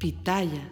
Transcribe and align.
Pitaya. 0.00 0.62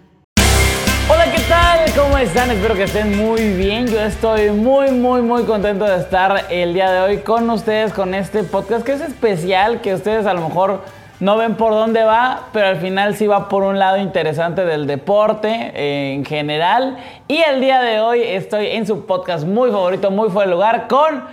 Hola, 1.07 1.31
¿qué 1.31 1.43
tal? 1.51 1.93
¿Cómo 1.95 2.17
están? 2.17 2.51
Espero 2.51 2.75
que 2.75 2.85
estén 2.85 3.15
muy 3.15 3.53
bien. 3.53 3.87
Yo 3.87 4.01
estoy 4.01 4.49
muy, 4.53 4.91
muy, 4.91 5.21
muy 5.21 5.43
contento 5.43 5.85
de 5.85 5.99
estar 5.99 6.47
el 6.49 6.73
día 6.73 6.91
de 6.91 7.01
hoy 7.01 7.19
con 7.19 7.51
ustedes 7.51 7.93
con 7.93 8.15
este 8.15 8.43
podcast 8.43 8.87
que 8.87 8.95
es 8.95 9.03
especial, 9.03 9.83
que 9.83 9.93
ustedes 9.93 10.25
a 10.25 10.33
lo 10.33 10.41
mejor 10.41 10.81
no 11.21 11.37
ven 11.37 11.57
por 11.57 11.73
dónde 11.73 12.05
va, 12.05 12.49
pero 12.55 12.69
al 12.69 12.77
final 12.77 13.17
sí 13.17 13.27
va 13.27 13.51
por 13.51 13.65
un 13.65 13.79
lado 13.79 13.99
interesante 13.99 14.65
del 14.65 14.87
deporte 14.87 15.73
eh, 15.75 16.15
en 16.15 16.25
general. 16.25 16.97
Y 17.29 17.37
el 17.37 17.61
día 17.61 17.83
de 17.83 18.01
hoy 18.01 18.23
estoy 18.23 18.69
en 18.69 18.87
su 18.87 19.05
podcast 19.05 19.47
muy 19.47 19.71
favorito, 19.71 20.11
muy 20.11 20.31
fuera 20.31 20.49
de 20.49 20.55
lugar, 20.55 20.89
con 20.89 21.25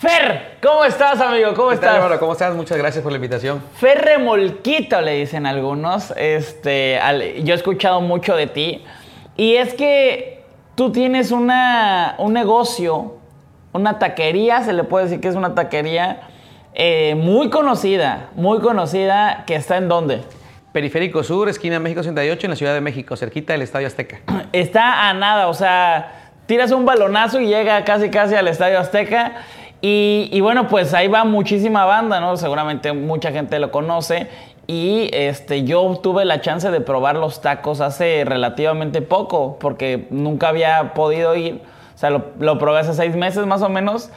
Fer. 0.00 0.56
¿Cómo 0.62 0.82
estás, 0.84 1.20
amigo? 1.20 1.52
¿Cómo 1.54 1.68
¿Qué 1.68 1.76
tal, 1.76 1.84
estás? 1.84 1.94
hermano? 1.96 2.18
¿Cómo 2.18 2.32
estás? 2.32 2.54
Muchas 2.54 2.78
gracias 2.78 3.02
por 3.02 3.12
la 3.12 3.16
invitación. 3.16 3.62
Fer 3.74 3.98
Remolquito 4.02 4.98
le 5.02 5.12
dicen 5.16 5.44
algunos. 5.44 6.14
Este, 6.16 6.98
al- 6.98 7.44
yo 7.44 7.52
he 7.52 7.56
escuchado 7.56 8.00
mucho 8.00 8.34
de 8.34 8.46
ti. 8.46 8.82
Y 9.36 9.56
es 9.56 9.74
que 9.74 10.42
tú 10.74 10.90
tienes 10.90 11.32
una, 11.32 12.14
un 12.16 12.32
negocio, 12.32 13.18
una 13.72 13.98
taquería, 13.98 14.62
se 14.62 14.72
le 14.72 14.84
puede 14.84 15.04
decir 15.04 15.20
que 15.20 15.28
es 15.28 15.34
una 15.34 15.54
taquería 15.54 16.22
eh, 16.72 17.14
muy 17.14 17.50
conocida, 17.50 18.30
muy 18.36 18.60
conocida, 18.60 19.44
que 19.46 19.54
está 19.54 19.76
en 19.76 19.88
dónde? 19.88 20.22
Periférico 20.72 21.22
Sur, 21.22 21.50
esquina 21.50 21.78
México 21.78 22.02
68, 22.02 22.46
en 22.46 22.50
la 22.50 22.56
Ciudad 22.56 22.72
de 22.72 22.80
México, 22.80 23.16
cerquita 23.18 23.52
del 23.52 23.60
Estadio 23.62 23.86
Azteca. 23.86 24.20
Está 24.54 25.10
a 25.10 25.12
nada, 25.14 25.48
o 25.48 25.54
sea, 25.54 26.30
tiras 26.46 26.70
un 26.70 26.86
balonazo 26.86 27.38
y 27.40 27.48
llega 27.48 27.84
casi 27.84 28.08
casi 28.08 28.34
al 28.34 28.48
Estadio 28.48 28.78
Azteca. 28.78 29.32
Y, 29.82 30.38
bueno, 30.40 30.68
pues 30.68 30.92
ahí 30.92 31.08
va 31.08 31.24
muchísima 31.24 31.84
banda, 31.84 32.20
¿no? 32.20 32.36
Seguramente 32.36 32.92
mucha 32.92 33.32
gente 33.32 33.58
lo 33.58 33.70
conoce. 33.70 34.28
Y 34.66 35.08
este, 35.12 35.64
yo 35.64 35.98
tuve 36.02 36.24
la 36.24 36.40
chance 36.40 36.70
de 36.70 36.80
probar 36.80 37.16
los 37.16 37.40
tacos 37.40 37.80
hace 37.80 38.24
relativamente 38.24 39.02
poco, 39.02 39.56
porque 39.58 40.06
nunca 40.10 40.48
había 40.48 40.92
podido 40.94 41.34
ir. 41.34 41.62
O 41.94 41.98
sea, 41.98 42.10
lo, 42.10 42.26
lo 42.38 42.58
probé 42.58 42.80
hace 42.80 42.94
seis 42.94 43.16
meses 43.16 43.46
más 43.46 43.62
o 43.62 43.68
menos. 43.68 44.10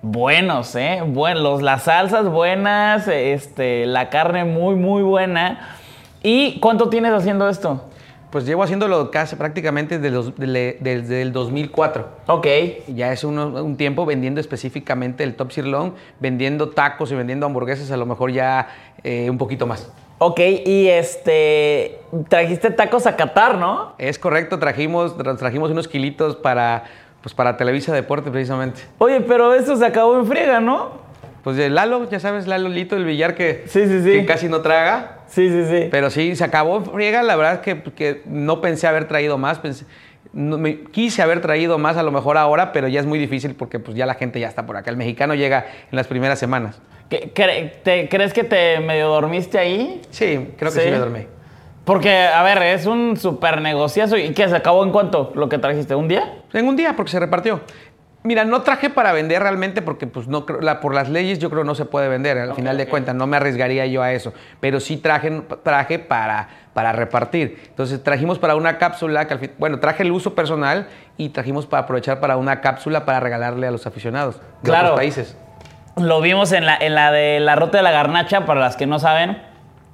Buenos, 0.00 0.74
¿eh? 0.74 1.02
Buenos, 1.06 1.62
las 1.62 1.84
salsas 1.84 2.28
buenas, 2.28 3.06
este, 3.06 3.86
la 3.86 4.08
carne 4.08 4.44
muy, 4.44 4.74
muy 4.74 5.02
buena. 5.02 5.76
¿Y 6.22 6.58
cuánto 6.58 6.88
tienes 6.88 7.12
haciendo 7.12 7.48
esto? 7.48 7.84
Pues 8.32 8.46
llevo 8.46 8.62
haciéndolo 8.62 9.10
casi 9.10 9.36
prácticamente 9.36 9.98
desde, 9.98 10.10
los- 10.16 10.34
dele- 10.36 10.78
desde 10.80 11.20
el 11.20 11.32
2004. 11.32 12.08
Ok. 12.28 12.46
Ya 12.88 13.12
es 13.12 13.22
uno- 13.24 13.62
un 13.62 13.76
tiempo 13.76 14.06
vendiendo 14.06 14.40
específicamente 14.40 15.22
el 15.22 15.34
Top 15.34 15.52
Sirloin, 15.52 15.92
vendiendo 16.18 16.70
tacos 16.70 17.12
y 17.12 17.14
vendiendo 17.14 17.44
hamburguesas, 17.44 17.90
a 17.90 17.96
lo 17.98 18.06
mejor 18.06 18.32
ya 18.32 18.68
eh, 19.04 19.28
un 19.28 19.36
poquito 19.36 19.66
más. 19.66 19.92
Ok, 20.18 20.40
y 20.64 20.88
este. 20.88 21.98
Trajiste 22.28 22.70
tacos 22.70 23.06
a 23.06 23.16
Qatar, 23.16 23.58
¿no? 23.58 23.92
Es 23.98 24.18
correcto, 24.18 24.58
trajimos, 24.58 25.16
tra- 25.18 25.36
trajimos 25.36 25.70
unos 25.70 25.86
kilitos 25.88 26.36
para, 26.36 26.84
pues 27.20 27.34
para 27.34 27.56
Televisa 27.58 27.92
Deporte 27.92 28.30
precisamente. 28.30 28.80
Oye, 28.98 29.20
pero 29.20 29.52
esto 29.52 29.76
se 29.76 29.84
acabó 29.84 30.16
en 30.18 30.26
friega, 30.26 30.60
¿no? 30.60 31.01
Pues 31.42 31.56
de 31.56 31.70
Lalo, 31.70 32.08
ya 32.08 32.20
sabes, 32.20 32.46
Lalo 32.46 32.68
Lito, 32.68 32.96
el 32.96 33.04
billar 33.04 33.34
que, 33.34 33.64
Sí, 33.66 33.86
sí, 33.86 34.02
sí. 34.02 34.10
que 34.12 34.26
casi 34.26 34.48
no 34.48 34.60
traga. 34.60 35.18
Sí, 35.26 35.48
sí, 35.48 35.64
sí. 35.68 35.88
Pero 35.90 36.08
sí, 36.10 36.36
se 36.36 36.44
acabó 36.44 36.82
friega. 36.82 37.22
La 37.22 37.34
verdad 37.36 37.54
es 37.54 37.60
que, 37.60 37.82
que 37.92 38.22
no 38.26 38.60
pensé 38.60 38.86
haber 38.86 39.08
traído 39.08 39.38
más. 39.38 39.58
pensé- 39.60 39.86
no, 40.32 40.56
me- 40.56 40.80
quise 40.84 41.20
haber 41.20 41.40
traído 41.40 41.78
más 41.78 41.96
a 41.96 42.02
lo 42.02 42.10
mejor 42.12 42.38
ahora, 42.38 42.72
pero 42.72 42.88
ya 42.88 43.00
es 43.00 43.06
muy 43.06 43.18
difícil 43.18 43.54
porque 43.54 43.78
pues 43.78 43.96
ya 43.96 44.06
la 44.06 44.14
gente 44.14 44.38
ya 44.40 44.48
está 44.48 44.64
por 44.66 44.76
acá. 44.76 44.90
El 44.90 44.96
mexicano 44.96 45.34
llega 45.34 45.66
en 45.90 45.96
las 45.96 46.06
primeras 46.06 46.38
semanas. 46.38 46.80
¿Qué- 47.10 47.32
cre- 47.34 47.72
te- 47.82 48.08
¿Crees 48.08 48.32
que 48.32 48.44
te 48.44 48.78
medio 48.80 49.08
dormiste 49.08 49.58
ahí? 49.58 50.00
Sí, 50.10 50.48
creo 50.56 50.70
que 50.72 50.78
Sí. 50.80 50.84
sí, 50.86 50.90
me 50.90 50.98
dormí. 50.98 51.26
Porque, 51.84 52.16
a 52.16 52.42
ver, 52.44 52.62
es 52.62 52.86
un 52.86 53.16
super 53.16 53.60
negociazo. 53.60 54.16
¿Y 54.16 54.32
qué? 54.32 54.48
¿Se 54.48 54.54
acabó 54.54 54.84
en 54.84 54.92
cuánto 54.92 55.32
lo 55.34 55.48
que 55.48 55.58
trajiste? 55.58 55.94
¿Un 55.96 56.06
día? 56.06 56.36
En 56.52 56.68
un 56.68 56.76
día, 56.76 56.94
porque 56.94 57.10
se 57.10 57.18
repartió. 57.18 57.60
Mira, 58.24 58.44
no 58.44 58.62
traje 58.62 58.88
para 58.88 59.12
vender 59.12 59.42
realmente 59.42 59.82
porque 59.82 60.06
pues 60.06 60.28
no 60.28 60.46
la- 60.60 60.78
por 60.80 60.94
las 60.94 61.08
leyes 61.08 61.40
yo 61.40 61.50
creo 61.50 61.64
no 61.64 61.74
se 61.74 61.84
puede 61.86 62.08
vender. 62.08 62.38
Al 62.38 62.54
final 62.54 62.76
de 62.78 62.86
cuentas 62.86 63.16
no 63.16 63.26
me 63.26 63.36
arriesgaría 63.36 63.84
yo 63.86 64.00
a 64.02 64.12
eso. 64.12 64.32
Pero 64.60 64.78
sí 64.78 64.96
traje, 64.96 65.42
traje 65.64 65.98
para, 65.98 66.48
para 66.72 66.92
repartir. 66.92 67.60
Entonces 67.66 68.00
trajimos 68.02 68.38
para 68.38 68.54
una 68.54 68.78
cápsula, 68.78 69.26
que 69.26 69.34
al 69.34 69.40
fin- 69.40 69.52
bueno, 69.58 69.80
traje 69.80 70.04
el 70.04 70.12
uso 70.12 70.34
personal 70.36 70.86
y 71.16 71.30
trajimos 71.30 71.66
para 71.66 71.82
aprovechar 71.82 72.20
para 72.20 72.36
una 72.36 72.60
cápsula 72.60 73.04
para 73.04 73.18
regalarle 73.18 73.66
a 73.66 73.72
los 73.72 73.86
aficionados 73.88 74.36
de 74.62 74.70
Claro. 74.70 74.84
otros 74.88 75.00
países. 75.00 75.36
Lo 75.96 76.20
vimos 76.20 76.52
en 76.52 76.64
la, 76.64 76.76
en 76.76 76.94
la 76.94 77.10
de 77.10 77.40
la 77.40 77.56
ruta 77.56 77.78
de 77.78 77.82
la 77.82 77.90
garnacha, 77.90 78.46
para 78.46 78.60
las 78.60 78.76
que 78.76 78.86
no 78.86 78.98
saben. 79.00 79.42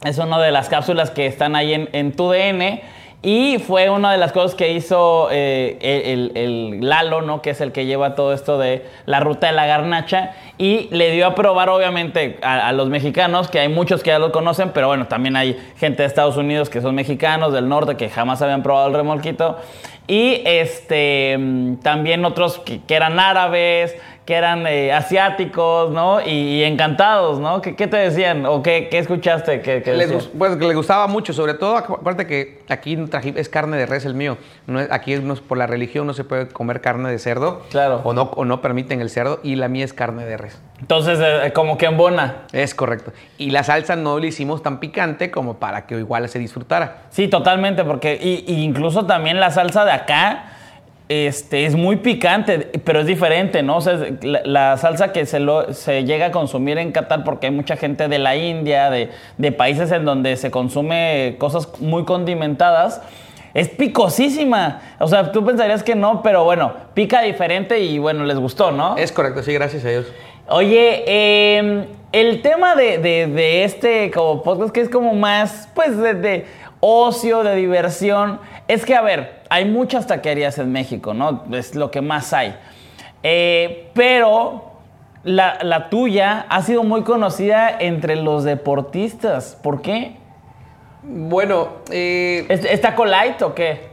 Es 0.05 0.19
una 0.19 0.39
de 0.39 0.53
las 0.53 0.69
cápsulas 0.69 1.10
que 1.10 1.27
están 1.27 1.56
ahí 1.56 1.72
en, 1.75 1.89
en 1.93 2.12
tu 2.15 2.31
DN. 2.31 2.83
Y 3.20 3.58
fue 3.58 3.90
una 3.90 4.12
de 4.12 4.18
las 4.18 4.30
cosas 4.30 4.54
que 4.54 4.72
hizo 4.72 5.28
eh, 5.32 5.76
el, 5.80 6.32
el- 6.36 6.88
Lalo, 6.88 7.20
¿no? 7.20 7.42
Que 7.42 7.50
es 7.50 7.60
el 7.60 7.72
que 7.72 7.84
lleva 7.84 8.14
todo 8.14 8.32
esto 8.32 8.58
de 8.58 8.86
la 9.06 9.18
ruta 9.18 9.48
de 9.48 9.54
la 9.54 9.66
garnacha. 9.66 10.34
Y 10.56 10.88
le 10.92 11.10
dio 11.10 11.26
a 11.26 11.34
probar, 11.34 11.68
obviamente, 11.68 12.38
a, 12.42 12.70
los 12.72 12.88
mexicanos, 12.88 13.48
que 13.48 13.58
hay 13.58 13.68
muchos 13.68 14.02
que 14.04 14.10
ya 14.10 14.20
lo 14.20 14.30
conocen, 14.30 14.70
pero 14.72 14.86
bueno, 14.86 15.08
también 15.08 15.34
hay 15.34 15.58
gente 15.78 16.02
de 16.02 16.06
Estados 16.06 16.36
Unidos 16.36 16.70
que 16.70 16.80
son 16.80 16.94
mexicanos, 16.94 17.52
del 17.52 17.68
norte, 17.68 17.96
que 17.96 18.08
jamás 18.08 18.40
habían 18.40 18.62
probado 18.62 18.86
el 18.88 18.94
remolquito. 18.94 19.58
Y 20.06 20.40
este, 20.44 21.36
mm, 21.38 21.76
también 21.76 22.24
otros 22.24 22.60
que 22.60 22.80
eran 22.94 23.18
árabes, 23.18 23.96
que 24.28 24.34
eran 24.34 24.66
eh, 24.66 24.93
asiáticos, 24.93 25.91
¿no? 25.91 26.21
Y, 26.21 26.28
y 26.61 26.65
encantados, 26.65 27.41
¿no? 27.41 27.62
¿Qué, 27.62 27.75
qué 27.75 27.87
te 27.87 27.97
decían? 27.97 28.44
¿O 28.44 28.62
qué, 28.62 28.89
qué 28.91 28.99
escuchaste? 28.99 29.62
Les, 29.97 30.12
gus- 30.12 30.28
pues, 30.37 30.55
que 30.56 30.66
le 30.66 30.75
gustaba 30.75 31.06
mucho, 31.06 31.33
sobre 31.33 31.55
todo, 31.55 31.78
acu- 31.78 31.94
acuérdate 31.99 32.27
que 32.27 32.61
aquí 32.69 32.99
es 33.37 33.49
carne 33.49 33.78
de 33.78 33.87
res 33.87 34.05
el 34.05 34.12
mío. 34.12 34.37
No 34.66 34.81
es- 34.81 34.93
aquí 34.93 35.16
no 35.16 35.33
es- 35.33 35.41
por 35.41 35.56
la 35.56 35.66
religión 35.66 36.06
no 36.06 36.12
se 36.12 36.25
puede 36.25 36.47
comer 36.49 36.83
carne 36.83 37.11
de 37.11 37.19
cerdo. 37.19 37.62
Claro. 37.71 38.03
O 38.05 38.12
no, 38.12 38.25
o 38.37 38.44
no 38.44 38.61
permiten 38.61 39.00
el 39.00 39.09
cerdo 39.09 39.41
y 39.43 39.56
la 39.56 39.69
mía 39.69 39.87
es 39.87 39.94
carne 39.94 40.27
de 40.27 40.37
res. 40.37 40.60
Entonces, 40.78 41.19
eh, 41.22 41.55
como 41.55 41.78
que 41.78 41.87
en 41.87 41.97
bona. 41.97 42.43
Es 42.53 42.75
correcto. 42.75 43.15
Y 43.39 43.51
la 43.51 43.63
salsa 43.63 43.97
no 43.97 44.19
la 44.19 44.27
hicimos 44.27 44.63
tan 44.63 44.78
picante 44.78 45.31
como 45.31 45.54
para 45.54 45.86
que 45.86 45.97
igual 45.97 46.28
se 46.28 46.39
disfrutara. 46.39 47.04
Sí, 47.09 47.28
totalmente, 47.28 47.83
porque 47.83 48.19
y, 48.22 48.45
y 48.47 48.63
incluso 48.63 49.07
también 49.07 49.41
la 49.41 49.51
salsa 49.51 49.86
de 49.86 49.92
acá 49.92 50.53
este, 51.09 51.65
es 51.65 51.75
muy 51.75 51.97
picante, 51.97 52.71
pero 52.84 53.01
es 53.01 53.07
diferente, 53.07 53.63
¿no? 53.63 53.77
O 53.78 53.81
sea, 53.81 53.99
la, 54.22 54.41
la 54.45 54.77
salsa 54.77 55.13
que 55.13 55.25
se, 55.27 55.41
lo, 55.41 55.72
se 55.72 56.05
llega 56.05 56.27
a 56.27 56.31
consumir 56.31 56.77
en 56.78 56.93
Qatar, 56.93 57.25
porque 57.25 57.47
hay 57.47 57.53
mucha 57.53 57.77
gente 57.77 58.09
de 58.09 58.19
la 58.19 58.37
India, 58.37 58.91
de, 58.91 59.10
de 59.39 59.53
países 59.53 59.91
en 59.93 60.05
donde 60.05 60.37
se 60.37 60.51
consume 60.51 61.37
cosas 61.39 61.81
muy 61.81 62.05
condimentadas, 62.05 63.01
es 63.55 63.69
picosísima. 63.69 64.81
O 64.99 65.07
sea, 65.09 65.33
tú 65.33 65.45
pensarías 65.45 65.83
que 65.83 65.95
no, 65.95 66.22
pero 66.22 66.45
bueno, 66.45 66.72
pica 66.95 67.22
diferente 67.22 67.78
y 67.81 67.99
bueno, 67.99 68.25
les 68.25 68.37
gustó, 68.39 68.71
¿no? 68.71 68.97
Es 68.97 69.10
correcto, 69.13 69.43
sí, 69.43 69.53
gracias 69.55 69.84
a 69.84 69.89
Dios. 69.89 70.07
Oye, 70.51 71.05
eh, 71.07 71.87
el 72.13 72.43
tema 72.43 72.75
de, 72.75 72.99
de- 72.99 73.27
de 73.27 73.65
este 73.65 74.10
como 74.10 74.43
podcast, 74.43 74.72
que 74.72 74.81
es 74.81 74.89
como 74.89 75.15
más, 75.15 75.69
pues, 75.75 75.97
de, 75.99 76.15
de 76.15 76.47
ocio, 76.81 77.43
de 77.43 77.55
diversión, 77.57 78.41
es 78.68 78.84
que, 78.84 78.94
a 78.94 79.00
ver, 79.00 79.42
hay 79.48 79.65
muchas 79.65 80.06
taquerías 80.06 80.59
en 80.59 80.70
México, 80.70 81.15
¿no? 81.15 81.44
Es 81.53 81.74
lo 81.74 81.91
que 81.91 82.00
más 82.00 82.32
hay. 82.32 82.54
Eh, 83.22 83.91
pero 83.94 84.72
la, 85.24 85.59
la 85.62 85.88
tuya 85.91 86.47
ha 86.48 86.62
sido 86.62 86.84
muy 86.84 87.03
conocida 87.03 87.76
entre 87.78 88.16
los 88.16 88.44
deportistas. 88.44 89.59
¿Por 89.62 89.82
qué? 89.82 90.16
Bueno, 91.03 91.78
eh, 91.91 92.44
¿Es, 92.48 92.65
es 92.65 92.80
taco 92.80 93.04
light 93.04 93.41
o 93.42 93.54
qué? 93.54 93.88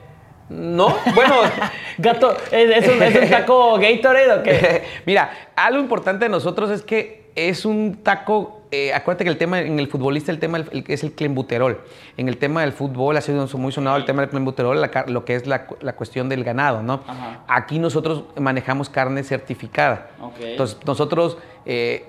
no, 0.50 0.95
bueno, 1.16 1.36
Gato, 1.98 2.36
¿es, 2.51 2.83
es 2.83 2.88
un, 2.88 3.01
es 3.01 3.16
un 3.16 3.30
taco 3.30 3.80
Gatorade 3.80 4.31
o 4.31 4.44
qué? 4.44 4.83
Mira, 5.06 5.31
algo 5.56 5.80
importante 5.80 6.25
de 6.25 6.30
nosotros 6.30 6.69
es 6.69 6.83
que 6.83 7.31
es 7.36 7.66
un 7.66 8.04
taco. 8.04 8.55
Eh, 8.72 8.94
acuérdate 8.94 9.24
que 9.26 9.30
el 9.30 9.38
tema 9.38 9.60
en 9.62 9.80
el 9.80 9.88
futbolista 9.88 10.32
el 10.32 10.40
tema 10.40 10.64
es 10.88 11.04
el 11.04 11.12
clenbuterol. 11.14 11.82
En 12.18 12.28
el 12.28 12.38
tema 12.38 12.62
del 12.62 12.72
fútbol 12.74 13.16
ha 13.18 13.22
sido 13.22 13.48
muy 13.58 13.72
sonado 13.72 13.98
el 13.98 14.06
tema 14.06 14.22
del 14.22 14.30
clenbuterol, 14.30 14.82
la 14.82 15.06
lo 15.08 15.24
que 15.26 15.36
es 15.36 15.48
la, 15.48 15.68
la 15.82 15.94
cuestión 15.94 16.30
del 16.30 16.44
ganado, 16.44 16.82
¿no? 16.84 17.02
Ajá. 17.08 17.44
Aquí 17.48 17.80
nosotros 17.80 18.24
manejamos 18.40 18.90
carne 18.90 19.24
certificada. 19.24 20.10
Entonces 20.42 20.78
nosotros 20.86 21.38
eh, 21.66 22.06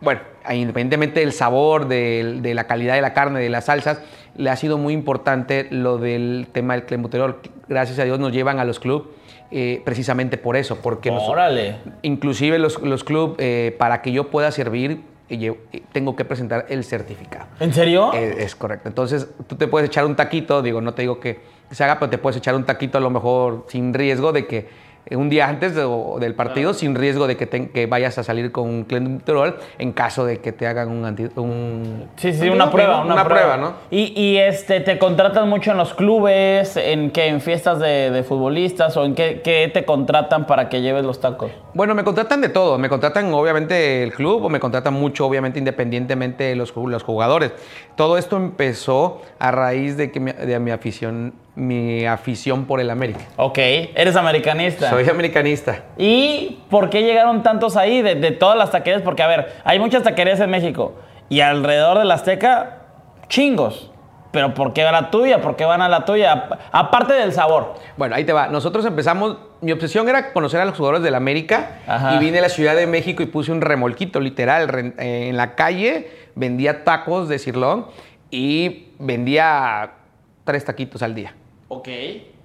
bueno, 0.00 0.20
independientemente 0.50 1.20
del 1.20 1.32
sabor, 1.32 1.86
de, 1.86 2.40
la 2.54 2.66
calidad 2.66 2.94
de 2.94 3.02
la 3.02 3.12
carne, 3.12 3.38
de 3.40 3.50
las 3.50 3.66
salsas, 3.66 4.00
le 4.34 4.48
ha 4.48 4.56
sido 4.56 4.78
muy 4.78 4.94
importante 4.94 5.66
lo 5.70 5.98
del 5.98 6.48
tema 6.52 6.72
del 6.74 6.84
clenbuterol. 6.86 7.40
Gracias 7.68 7.98
a 7.98 8.04
Dios 8.04 8.18
nos 8.18 8.32
llevan 8.32 8.58
a 8.58 8.64
los 8.64 8.80
clubes 8.80 9.08
precisamente 9.84 10.38
por 10.38 10.56
eso, 10.56 10.76
porque 10.80 11.10
nos- 11.10 11.28
Órale. 11.28 11.76
inclusive 12.02 12.58
los, 12.58 12.80
los 12.80 13.04
clubes, 13.04 13.72
para 13.72 14.00
que 14.00 14.12
yo 14.12 14.30
pueda 14.30 14.50
servir, 14.52 15.02
eh, 15.30 15.82
tengo 15.92 16.16
que 16.16 16.24
presentar 16.24 16.66
el 16.68 16.84
certificado. 16.84 17.46
¿En 17.60 17.72
serio? 17.72 18.12
Eh, 18.12 18.36
es 18.38 18.54
correcto. 18.54 18.88
Entonces, 18.88 19.28
tú 19.46 19.56
te 19.56 19.66
puedes 19.66 19.88
echar 19.88 20.04
un 20.04 20.16
taquito, 20.16 20.62
digo, 20.62 20.80
no 20.80 20.94
te 20.94 21.02
digo 21.02 21.20
que 21.20 21.40
se 21.70 21.84
haga, 21.84 21.98
pero 21.98 22.10
te 22.10 22.18
puedes 22.18 22.36
echar 22.36 22.54
un 22.54 22.64
taquito 22.64 22.98
a 22.98 23.00
lo 23.00 23.10
mejor 23.10 23.66
sin 23.68 23.94
riesgo 23.94 24.32
de 24.32 24.46
que 24.46 24.68
un 25.10 25.28
día 25.28 25.48
antes 25.48 25.74
de- 25.74 25.86
del 26.20 26.34
partido, 26.34 26.72
sin 26.74 26.94
riesgo 26.94 27.26
de 27.26 27.36
que, 27.36 27.46
te- 27.46 27.70
que 27.70 27.86
vayas 27.86 28.18
a 28.18 28.22
salir 28.22 28.52
con 28.52 28.68
un 28.68 28.84
clenbuterol 28.84 29.56
en 29.78 29.92
caso 29.92 30.24
de 30.24 30.38
que 30.38 30.52
te 30.52 30.66
hagan 30.66 30.88
un... 30.88 31.04
anti- 31.04 31.28
un 31.36 32.04
Sí, 32.16 32.32
sí, 32.32 32.48
un 32.48 32.54
una 32.56 32.70
prueba, 32.70 33.04
¿no? 33.04 33.14
una, 33.14 33.24
prueba, 33.24 33.56
¿no? 33.56 33.74
Y, 33.90 34.12
y, 34.20 34.36
este, 34.38 34.80
te 34.80 34.98
contratan 34.98 35.48
mucho 35.48 35.72
en 35.72 35.78
los 35.78 35.94
clubes, 35.94 36.76
en 36.76 37.10
que 37.10 37.26
en 37.26 37.40
fiestas 37.40 37.78
de, 37.80 38.10
de 38.10 38.22
futbolistas 38.22 38.96
o 38.96 39.04
en 39.04 39.14
qué, 39.14 39.40
qué 39.42 39.70
te 39.72 39.84
contratan 39.84 40.46
para 40.46 40.68
que 40.68 40.80
lleves 40.82 41.04
los 41.04 41.20
tacos. 41.20 41.50
Bueno, 41.74 41.94
me 41.94 42.04
contratan 42.04 42.40
de 42.40 42.48
todo. 42.48 42.78
Me 42.78 42.88
contratan 42.88 43.32
obviamente 43.32 44.02
el 44.02 44.12
club 44.12 44.44
o 44.44 44.48
me 44.48 44.60
contratan 44.60 44.94
mucho, 44.94 45.26
obviamente, 45.26 45.58
independientemente 45.58 46.44
de 46.44 46.56
los, 46.56 46.74
los 46.76 47.02
jugadores. 47.02 47.52
Todo 47.96 48.18
esto 48.18 48.36
empezó 48.36 49.22
a 49.38 49.50
raíz 49.50 49.96
de, 49.96 50.10
que 50.10 50.20
mi, 50.20 50.32
de 50.32 50.58
mi 50.60 50.70
afición 50.70 51.32
mi 51.60 52.06
afición 52.06 52.64
por 52.64 52.80
el 52.80 52.88
América. 52.90 53.20
Ok, 53.36 53.58
eres 53.58 54.16
americanista. 54.16 54.88
Soy 54.90 55.08
americanista. 55.08 55.82
¿Y 55.98 56.58
por 56.70 56.88
qué 56.90 57.02
llegaron 57.02 57.42
tantos 57.42 57.76
ahí 57.76 58.00
de, 58.02 58.14
de 58.14 58.30
todas 58.30 58.56
las 58.56 58.70
taquerías? 58.70 59.02
Porque, 59.02 59.22
a 59.22 59.26
ver, 59.26 59.52
hay 59.64 59.78
muchas 59.78 60.02
taquerías 60.02 60.40
en 60.40 60.50
México 60.50 60.94
y 61.28 61.40
alrededor 61.40 61.98
de 61.98 62.04
la 62.06 62.14
Azteca, 62.14 62.78
chingos. 63.28 63.90
Pero 64.32 64.54
¿por 64.54 64.72
qué 64.72 64.84
va 64.84 64.92
la 64.92 65.10
tuya? 65.10 65.40
¿Por 65.42 65.56
qué 65.56 65.64
van 65.64 65.82
a 65.82 65.88
la 65.88 66.04
tuya? 66.04 66.32
Ap- 66.32 66.58
Aparte 66.70 67.14
del 67.14 67.32
sabor. 67.32 67.74
Bueno, 67.96 68.14
ahí 68.14 68.22
te 68.24 68.32
va. 68.32 68.46
Nosotros 68.46 68.86
empezamos, 68.86 69.36
mi 69.60 69.72
obsesión 69.72 70.08
era 70.08 70.32
conocer 70.32 70.60
a 70.60 70.64
los 70.64 70.76
jugadores 70.76 71.02
del 71.02 71.16
América 71.16 71.78
Ajá. 71.86 72.14
y 72.14 72.18
vine 72.20 72.38
a 72.38 72.42
la 72.42 72.48
Ciudad 72.48 72.76
de 72.76 72.86
México 72.86 73.24
y 73.24 73.26
puse 73.26 73.50
un 73.50 73.60
remolquito, 73.60 74.20
literal, 74.20 74.94
eh, 74.98 75.26
en 75.28 75.36
la 75.36 75.56
calle, 75.56 76.10
vendía 76.36 76.84
tacos 76.84 77.28
de 77.28 77.40
cirlón 77.40 77.86
y 78.30 78.90
vendía 79.00 79.94
tres 80.44 80.64
taquitos 80.64 81.02
al 81.02 81.14
día. 81.16 81.34
Ok. 81.72 81.88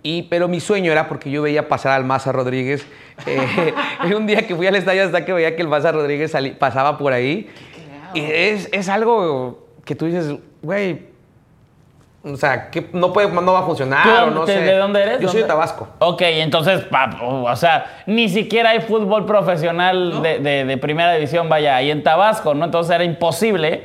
Y, 0.04 0.24
pero 0.30 0.48
mi 0.48 0.60
sueño 0.60 0.92
era 0.92 1.08
porque 1.08 1.32
yo 1.32 1.42
veía 1.42 1.68
pasar 1.68 1.94
al 1.94 2.06
Maza 2.06 2.32
Rodríguez. 2.32 2.86
eh, 3.26 3.74
un 4.16 4.28
día 4.28 4.46
que 4.46 4.56
fui 4.56 4.68
al 4.68 4.76
estadio 4.76 5.04
hasta 5.04 5.26
que 5.26 5.34
veía 5.34 5.56
que 5.56 5.64
el 5.64 5.68
Maza 5.68 5.92
Rodríguez 5.92 6.32
salí- 6.34 6.56
pasaba 6.56 6.98
por 6.98 7.12
ahí. 7.12 7.50
Y 8.14 8.22
es, 8.22 8.70
es 8.72 8.88
algo 8.88 9.68
que 9.84 9.96
tú 9.96 10.06
dices, 10.06 10.36
güey, 10.62 11.02
o 12.24 12.36
sea, 12.38 12.70
que 12.72 12.88
no, 12.94 13.12
puede, 13.14 13.30
no 13.30 13.52
va 13.54 13.60
a 13.60 13.64
funcionar 13.64 14.04
¿Tú 14.04 14.10
o 14.28 14.32
no 14.32 14.46
sé. 14.48 14.60
¿De 14.62 14.78
dónde 14.78 15.02
eres? 15.02 15.20
Yo 15.20 15.28
soy 15.30 15.42
de. 15.42 15.48
Tabasco. 15.48 15.88
Ok, 16.00 16.22
entonces, 16.22 16.84
o 17.22 17.56
sea, 17.56 18.04
ni 18.06 18.30
siquiera 18.30 18.70
hay 18.72 18.82
fútbol 18.82 19.26
profesional 19.26 20.22
de, 20.24 20.40
de- 20.40 20.66
de 20.66 20.78
primera 20.78 21.14
división, 21.14 21.50
vaya, 21.50 21.76
ahí 21.76 21.92
en 21.92 22.04
Tabasco, 22.04 22.54
¿no? 22.54 22.66
Entonces 22.66 22.94
era 22.96 23.04
imposible 23.04 23.84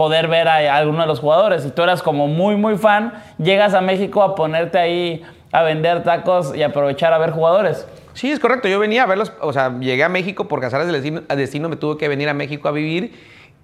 poder 0.00 0.28
ver 0.28 0.48
a, 0.48 0.76
alguno 0.76 1.02
de 1.02 1.06
los 1.06 1.20
jugadores. 1.20 1.66
Y 1.66 1.72
tú 1.72 1.82
eras 1.82 2.02
como 2.02 2.26
muy, 2.26 2.56
muy 2.56 2.78
fan, 2.78 3.12
llegas 3.36 3.74
a 3.74 3.82
México 3.82 4.22
a 4.22 4.34
ponerte 4.34 4.78
ahí 4.78 5.22
a 5.52 5.62
vender 5.62 6.04
tacos 6.04 6.56
y 6.56 6.62
aprovechar 6.62 7.12
a 7.12 7.18
ver 7.18 7.32
jugadores. 7.32 7.86
Sí, 8.14 8.30
es 8.30 8.40
correcto. 8.40 8.66
Yo 8.66 8.78
venía 8.78 9.02
a 9.02 9.06
verlos, 9.06 9.30
o 9.42 9.52
sea, 9.52 9.78
llegué 9.78 10.02
a 10.02 10.08
México 10.08 10.48
por 10.48 10.58
casaras 10.58 10.86
del 10.86 11.22
destino, 11.36 11.68
me 11.68 11.76
tuve 11.76 11.98
que 11.98 12.08
venir 12.08 12.30
a 12.30 12.34
México 12.34 12.66
a 12.66 12.72
vivir 12.72 13.12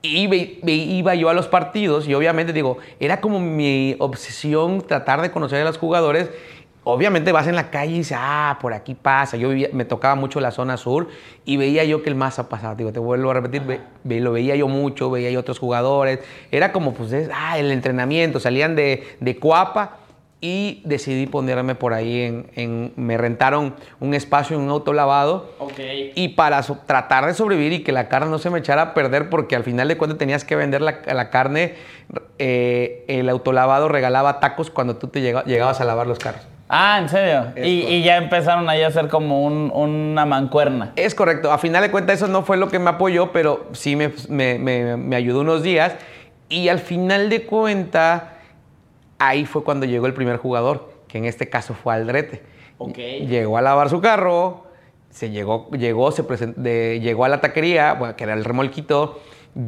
y 0.02 0.28
iba 0.98 1.14
yo 1.14 1.30
a 1.30 1.32
los 1.32 1.48
partidos 1.48 2.06
y 2.06 2.12
obviamente 2.12 2.52
digo, 2.52 2.76
era 3.00 3.22
como 3.22 3.40
mi 3.40 3.96
obsesión 3.98 4.82
tratar 4.82 5.22
de 5.22 5.30
conocer 5.30 5.62
a 5.62 5.64
los 5.64 5.78
jugadores. 5.78 6.28
Obviamente 6.88 7.32
vas 7.32 7.48
en 7.48 7.56
la 7.56 7.68
calle 7.70 7.94
y 7.94 7.98
dices, 7.98 8.16
ah, 8.20 8.58
por 8.60 8.72
aquí 8.72 8.94
pasa. 8.94 9.36
Yo 9.36 9.48
vivía- 9.48 9.70
me 9.72 9.84
tocaba 9.84 10.14
mucho 10.14 10.38
la 10.38 10.52
zona 10.52 10.76
sur 10.76 11.08
y 11.44 11.56
veía 11.56 11.82
yo 11.82 12.00
que 12.04 12.08
el 12.10 12.14
Maza 12.14 12.48
pasaba. 12.48 12.76
Digo, 12.76 12.92
te 12.92 13.00
vuelvo 13.00 13.32
a 13.32 13.34
repetir, 13.34 13.62
ve- 13.62 13.80
ve- 14.04 14.20
lo 14.20 14.30
veía 14.30 14.54
yo 14.54 14.68
mucho, 14.68 15.10
veía 15.10 15.28
yo 15.32 15.40
otros 15.40 15.58
jugadores. 15.58 16.20
Era 16.52 16.70
como, 16.70 16.94
pues, 16.94 17.10
es- 17.12 17.28
ah, 17.34 17.58
el 17.58 17.72
entrenamiento. 17.72 18.38
Salían 18.38 18.76
de, 18.76 19.02
de 19.18 19.36
Coapa 19.36 19.96
y 20.40 20.80
decidí 20.84 21.26
ponerme 21.26 21.74
por 21.74 21.92
ahí 21.92 22.20
en, 22.20 22.50
en- 22.54 22.92
me 22.94 23.18
rentaron 23.18 23.74
un 23.98 24.14
espacio 24.14 24.56
en 24.56 24.62
un 24.62 24.68
autolavado 24.70 25.50
Ok. 25.58 25.80
y 26.14 26.28
para 26.36 26.62
so- 26.62 26.78
tratar 26.86 27.26
de 27.26 27.34
sobrevivir 27.34 27.72
y 27.72 27.82
que 27.82 27.90
la 27.90 28.06
carne 28.08 28.30
no 28.30 28.38
se 28.38 28.48
me 28.50 28.60
echara 28.60 28.82
a 28.82 28.94
perder 28.94 29.28
porque 29.28 29.56
al 29.56 29.64
final 29.64 29.88
de 29.88 29.96
cuentas 29.96 30.18
tenías 30.18 30.44
que 30.44 30.54
vender 30.54 30.82
la, 30.82 30.98
la 31.12 31.30
carne 31.30 31.74
eh, 32.38 33.04
el 33.08 33.28
autolavado 33.28 33.88
regalaba 33.88 34.38
tacos 34.38 34.70
cuando 34.70 34.94
tú 34.96 35.08
te 35.08 35.20
llega- 35.20 35.42
llegabas 35.46 35.80
a 35.80 35.84
lavar 35.84 36.06
los 36.06 36.20
carros 36.20 36.46
Ah, 36.68 36.98
¿en 37.00 37.08
serio? 37.08 37.52
Y, 37.64 38.02
ya 38.02 38.16
empezaron 38.16 38.68
ahí 38.68 38.82
a 38.82 38.88
hacer 38.88 39.08
como 39.08 39.44
un- 39.44 39.70
una 39.72 40.26
mancuerna. 40.26 40.92
es 40.96 41.14
correcto 41.14 41.52
a 41.52 41.58
final 41.58 41.82
de 41.82 41.90
cuentas 41.90 42.16
eso 42.16 42.26
no 42.26 42.42
fue 42.42 42.56
lo 42.56 42.68
que 42.68 42.78
me 42.80 42.90
apoyó 42.90 43.30
pero 43.32 43.66
sí 43.72 43.94
me, 43.94 44.12
me- 44.28 44.58
me- 44.58 44.96
me 44.96 45.14
ayudó 45.16 45.40
unos 45.42 45.62
días 45.62 45.94
y 46.48 46.68
al 46.68 46.80
final 46.80 47.28
de 47.30 47.44
cuentas 47.46 48.22
ahí 49.18 49.46
fue 49.46 49.62
cuando 49.62 49.86
llegó 49.86 50.06
el 50.06 50.14
primer 50.14 50.38
jugador 50.38 50.92
que 51.08 51.18
en 51.18 51.24
este 51.24 51.48
caso 51.48 51.74
fue 51.74 51.94
Aldrete 51.94 52.42
Ok. 52.78 52.96
Llegó 52.98 53.56
a 53.56 53.62
lavar 53.62 53.88
su 53.88 54.02
carro, 54.02 54.66
se 55.08 55.30
llegó, 55.30 55.70
llegó, 55.70 56.10
se 56.12 56.22
presen- 56.24 56.54
de- 56.56 57.00
llegó 57.00 57.24
a 57.24 57.28
la 57.30 57.40
taquería, 57.40 57.94
bueno, 57.94 58.16
que 58.16 58.24
era 58.24 58.34
el 58.34 58.44
remolquito. 58.44 59.18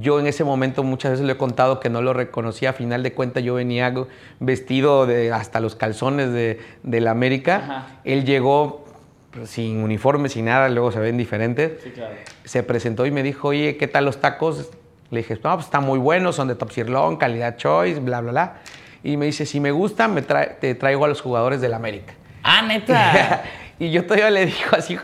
Yo 0.00 0.20
en 0.20 0.26
ese 0.26 0.44
momento 0.44 0.82
muchas 0.82 1.12
veces 1.12 1.26
le 1.26 1.32
he 1.32 1.36
contado 1.38 1.80
que 1.80 1.88
no 1.88 2.02
lo 2.02 2.12
reconocía. 2.12 2.70
A 2.70 2.72
final 2.74 3.02
de 3.02 3.14
cuentas 3.14 3.42
yo 3.42 3.54
venía 3.54 3.94
vestido 4.38 5.06
de 5.06 5.32
hasta 5.32 5.60
los 5.60 5.76
calzones 5.76 6.30
de, 6.30 6.60
de 6.82 7.00
la 7.00 7.10
América. 7.10 7.56
Ajá. 7.56 7.86
Él 8.04 8.26
llegó 8.26 8.84
pues, 9.30 9.48
sin 9.48 9.82
uniforme, 9.82 10.28
sin 10.28 10.44
nada, 10.44 10.68
luego 10.68 10.92
se 10.92 11.00
ven 11.00 11.16
diferentes. 11.16 11.80
Sí, 11.82 11.90
claro. 11.90 12.14
Se 12.44 12.62
presentó 12.62 13.06
y 13.06 13.10
me 13.10 13.22
dijo, 13.22 13.48
oye, 13.48 13.78
¿qué 13.78 13.88
tal 13.88 14.04
los 14.04 14.20
tacos? 14.20 14.70
Le 15.10 15.20
dije, 15.20 15.38
no, 15.42 15.54
pues 15.54 15.66
están 15.66 15.84
muy 15.84 15.98
buenos, 15.98 16.36
son 16.36 16.48
de 16.48 16.54
Top 16.54 16.70
Sirloin, 16.70 17.16
calidad 17.16 17.56
choice, 17.56 17.98
bla, 18.00 18.20
bla, 18.20 18.30
bla. 18.30 18.54
Y 19.02 19.16
me 19.16 19.24
dice, 19.26 19.46
si 19.46 19.58
me 19.58 19.70
gustan, 19.70 20.12
me 20.12 20.22
te 20.22 20.74
traigo 20.74 21.06
a 21.06 21.08
los 21.08 21.22
jugadores 21.22 21.60
del 21.62 21.72
América. 21.72 22.12
Ah, 22.42 22.62
neta. 22.62 23.42
y 23.78 23.90
yo 23.90 24.04
todavía 24.04 24.30
le 24.30 24.46
digo 24.46 24.70
así, 24.72 24.98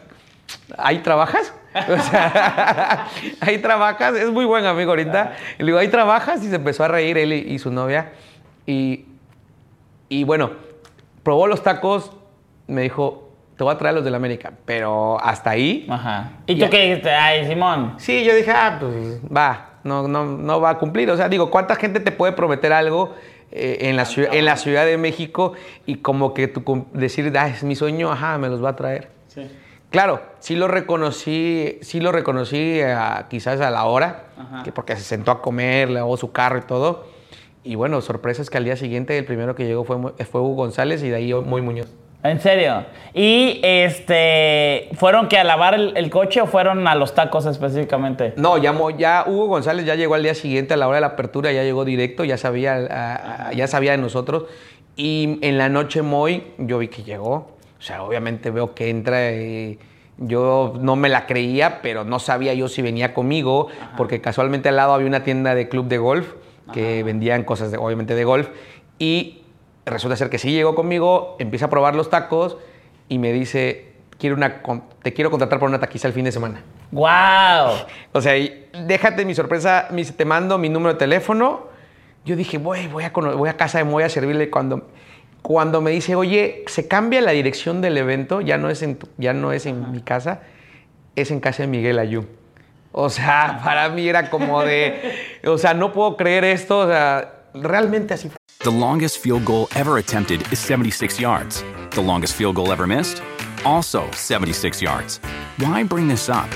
¿ahí 0.76 0.98
trabajas? 0.98 1.54
O 1.74 1.98
sea, 1.98 3.06
ahí 3.40 3.58
trabajas, 3.58 4.14
es 4.14 4.30
muy 4.30 4.44
buen 4.44 4.64
amigo 4.64 4.90
ahorita. 4.90 5.32
Y 5.58 5.62
le 5.62 5.66
digo, 5.66 5.78
¿ahí 5.78 5.88
trabajas? 5.88 6.42
Y 6.42 6.48
se 6.48 6.56
empezó 6.56 6.84
a 6.84 6.88
reír 6.88 7.18
él 7.18 7.32
y, 7.32 7.54
y 7.54 7.58
su 7.58 7.70
novia. 7.70 8.12
Y, 8.66 9.06
y 10.08 10.24
bueno, 10.24 10.52
probó 11.22 11.46
los 11.46 11.62
tacos, 11.62 12.12
me 12.66 12.82
dijo, 12.82 13.32
te 13.56 13.64
voy 13.64 13.74
a 13.74 13.78
traer 13.78 13.94
los 13.94 14.04
del 14.04 14.14
América. 14.14 14.52
Pero 14.64 15.20
hasta 15.20 15.50
ahí. 15.50 15.86
Ajá. 15.88 16.32
¿Y 16.46 16.58
tú 16.58 16.68
qué 16.70 16.86
dijiste? 16.86 17.10
Ay, 17.10 17.46
Simón. 17.46 17.94
Sí, 17.98 18.24
yo 18.24 18.34
dije, 18.34 18.50
ah, 18.50 18.76
pues 18.80 19.20
va, 19.24 19.78
no, 19.84 20.08
no, 20.08 20.24
no 20.24 20.60
va 20.60 20.70
a 20.70 20.78
cumplir. 20.78 21.10
O 21.10 21.16
sea, 21.16 21.28
digo, 21.28 21.50
¿cuánta 21.50 21.76
gente 21.76 22.00
te 22.00 22.12
puede 22.12 22.32
prometer 22.32 22.72
algo 22.72 23.14
eh, 23.50 23.78
en, 23.82 23.96
la 23.96 24.04
ciudad, 24.04 24.34
en 24.34 24.44
la 24.44 24.56
Ciudad 24.56 24.86
de 24.86 24.96
México 24.96 25.52
y 25.86 25.96
como 25.96 26.34
que 26.34 26.48
tú 26.48 26.86
decir, 26.92 27.32
ah, 27.36 27.48
es 27.48 27.62
mi 27.62 27.76
sueño, 27.76 28.10
ajá, 28.10 28.38
me 28.38 28.48
los 28.48 28.62
va 28.62 28.70
a 28.70 28.76
traer? 28.76 29.10
Sí. 29.28 29.48
Claro, 29.94 30.20
sí 30.40 30.56
lo 30.56 30.66
reconocí, 30.66 31.78
sí 31.82 32.00
lo 32.00 32.10
reconocí 32.10 32.80
a- 32.82 33.26
quizás 33.30 33.60
a 33.60 33.70
la 33.70 33.84
hora, 33.84 34.24
Ajá. 34.36 34.62
que 34.64 34.72
porque 34.72 34.96
se 34.96 35.02
sentó 35.02 35.30
a 35.30 35.40
comer, 35.40 35.86
le 35.86 35.94
lavó 35.94 36.16
su 36.16 36.32
carro 36.32 36.58
y 36.58 36.62
todo. 36.62 37.06
Y 37.62 37.76
bueno, 37.76 38.00
sorpresas 38.00 38.50
que 38.50 38.58
al 38.58 38.64
día 38.64 38.74
siguiente 38.76 39.16
el 39.16 39.24
primero 39.24 39.54
que 39.54 39.64
llegó 39.66 39.84
fue, 39.84 39.96
fue 40.24 40.40
Hugo 40.40 40.54
González 40.56 41.00
y 41.04 41.10
de 41.10 41.14
ahí 41.14 41.32
Muy 41.32 41.62
Muñoz. 41.62 41.92
¿En 42.24 42.40
serio? 42.40 42.84
¿Y 43.12 43.60
este 43.62 44.88
fueron 44.96 45.28
que 45.28 45.38
a 45.38 45.44
lavar 45.44 45.74
el, 45.74 45.96
el 45.96 46.10
coche 46.10 46.40
o 46.40 46.46
fueron 46.46 46.88
a 46.88 46.96
los 46.96 47.14
tacos 47.14 47.46
específicamente? 47.46 48.34
No, 48.36 48.58
ya, 48.58 48.72
Hugo 49.28 49.46
González 49.46 49.86
ya 49.86 49.94
llegó 49.94 50.14
al 50.16 50.24
día 50.24 50.34
siguiente 50.34 50.74
a 50.74 50.76
la 50.76 50.88
hora 50.88 50.96
de 50.96 51.02
la 51.02 51.06
apertura, 51.08 51.52
ya 51.52 51.62
llegó 51.62 51.84
directo, 51.84 52.24
ya 52.24 52.36
sabía, 52.36 52.74
a- 52.90 53.48
a- 53.50 53.52
ya 53.52 53.68
sabía 53.68 53.92
de 53.92 53.98
nosotros. 53.98 54.46
Y 54.96 55.38
en 55.42 55.56
la 55.56 55.68
noche 55.68 56.02
Moy, 56.02 56.42
yo 56.58 56.78
vi 56.78 56.88
que 56.88 57.04
llegó. 57.04 57.54
O 57.84 57.86
sea, 57.86 58.02
obviamente 58.02 58.50
veo 58.50 58.74
que 58.74 58.88
entra 58.88 59.30
y, 59.32 59.78
Yo 60.16 60.72
no 60.80 60.96
me 60.96 61.10
la 61.10 61.26
creía, 61.26 61.82
pero 61.82 62.02
no 62.02 62.18
sabía 62.18 62.54
yo 62.54 62.68
si 62.68 62.80
venía 62.80 63.12
conmigo, 63.12 63.66
porque 63.98 64.22
casualmente 64.22 64.70
al 64.70 64.76
lado 64.76 64.94
había 64.94 65.06
una 65.06 65.22
tienda 65.22 65.54
de 65.54 65.68
club 65.68 65.86
de 65.88 65.98
golf 65.98 66.32
que 66.72 67.02
vendían 67.02 67.44
cosas, 67.44 67.70
de- 67.72 67.76
obviamente, 67.76 68.14
de 68.14 68.24
golf. 68.24 68.48
Y 68.98 69.42
resulta 69.84 70.16
ser 70.16 70.30
que 70.30 70.38
sí 70.38 70.50
llegó 70.50 70.74
conmigo, 70.74 71.36
empieza 71.38 71.66
a 71.66 71.68
probar 71.68 71.94
los 71.94 72.08
tacos 72.08 72.56
y 73.10 73.18
me 73.18 73.34
dice, 73.34 73.92
quiero 74.18 74.36
una, 74.36 74.62
te 75.02 75.12
quiero 75.12 75.30
contratar 75.30 75.58
por 75.58 75.68
una 75.68 75.78
taquiza 75.78 76.08
el 76.08 76.14
fin 76.14 76.24
de 76.24 76.32
semana. 76.32 76.62
¡Wow! 76.90 77.74
O 78.12 78.20
sea, 78.22 78.32
déjate 78.86 79.26
mi 79.26 79.34
sorpresa, 79.34 79.88
me 79.90 79.98
dice, 79.98 80.14
te 80.14 80.24
mando 80.24 80.56
mi 80.56 80.70
número 80.70 80.94
de 80.94 80.98
teléfono. 80.98 81.66
Yo 82.24 82.34
dije, 82.34 82.56
voy, 82.56 82.86
voy, 82.86 83.04
a, 83.04 83.10
voy 83.10 83.48
a 83.50 83.58
casa 83.58 83.76
de 83.76 83.84
Moy 83.84 84.04
a 84.04 84.08
servirle 84.08 84.48
cuando, 84.48 84.86
cuando 85.44 85.82
me 85.82 85.90
dice, 85.90 86.14
oye, 86.16 86.64
se 86.68 86.88
cambia 86.88 87.20
la 87.20 87.32
dirección 87.32 87.82
del 87.82 87.98
evento, 87.98 88.40
ya 88.40 88.56
no 88.56 88.70
es 88.70 88.80
en, 88.80 88.96
tu- 88.96 89.08
ya 89.18 89.34
no 89.34 89.52
es 89.52 89.66
en 89.66 89.92
mi 89.92 90.00
casa, 90.00 90.40
es 91.16 91.30
en 91.30 91.38
casa 91.40 91.64
de 91.64 91.66
Miguel 91.68 91.98
Ayú. 91.98 92.24
O 92.92 93.10
sea, 93.10 93.60
para 93.64 93.90
mí 93.90 94.08
era 94.08 94.30
como 94.30 94.62
de, 94.62 95.38
o 95.44 95.58
sea, 95.58 95.74
no 95.74 95.92
puedo 95.92 96.16
creer 96.16 96.44
esto, 96.44 96.78
o 96.78 96.86
sea, 96.88 97.42
realmente 97.52 98.14
así 98.14 98.28
fue. 98.30 98.36
The 98.60 98.70
longest 98.72 99.18
field 99.22 99.44
goal 99.44 99.68
ever 99.76 99.98
attempted 99.98 100.40
is 100.50 100.58
76 100.58 101.20
yards. 101.20 101.62
The 101.90 102.00
longest 102.00 102.34
field 102.36 102.54
goal 102.56 102.72
ever 102.72 102.86
missed? 102.86 103.20
Also 103.66 104.04
76 104.12 104.80
yards. 104.80 105.20
Why 105.58 105.84
bring 105.84 106.08
this 106.08 106.30
up? 106.30 106.48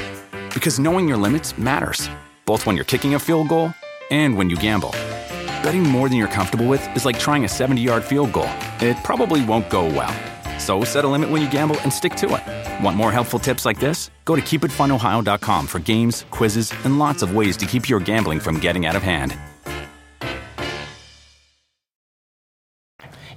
Because 0.54 0.80
knowing 0.80 1.06
your 1.06 1.18
limits 1.20 1.58
matters, 1.58 2.08
both 2.46 2.64
when 2.64 2.74
you're 2.74 2.86
kicking 2.86 3.14
a 3.14 3.18
field 3.18 3.48
goal 3.48 3.74
and 4.10 4.34
when 4.38 4.48
you 4.48 4.56
gamble. 4.56 4.92
Betting 5.68 5.82
more 5.82 6.08
than 6.08 6.16
you're 6.16 6.32
comfortable 6.32 6.66
with 6.66 6.80
is 6.96 7.04
like 7.04 7.18
trying 7.18 7.44
a 7.44 7.48
70 7.48 7.82
yard 7.82 8.02
field 8.02 8.32
goal, 8.32 8.48
it 8.80 8.96
probably 9.04 9.44
won't 9.44 9.68
go 9.68 9.84
well. 9.84 10.14
So 10.58 10.82
set 10.82 11.04
a 11.04 11.08
limit 11.08 11.28
when 11.28 11.42
you 11.42 11.50
gamble 11.50 11.76
and 11.80 11.92
stick 11.92 12.14
to 12.22 12.26
it. 12.36 12.82
Want 12.82 12.96
more 12.96 13.12
helpful 13.12 13.38
tips 13.38 13.66
like 13.66 13.78
this? 13.78 14.10
Go 14.24 14.34
to 14.34 14.40
keepitfunohio.com 14.40 15.66
for 15.66 15.78
games, 15.78 16.24
quizzes, 16.30 16.72
and 16.86 16.98
lots 16.98 17.22
of 17.22 17.34
ways 17.34 17.54
to 17.58 17.66
keep 17.66 17.86
your 17.86 18.00
gambling 18.00 18.40
from 18.40 18.58
getting 18.58 18.86
out 18.86 18.96
of 18.96 19.02
hand. 19.02 19.36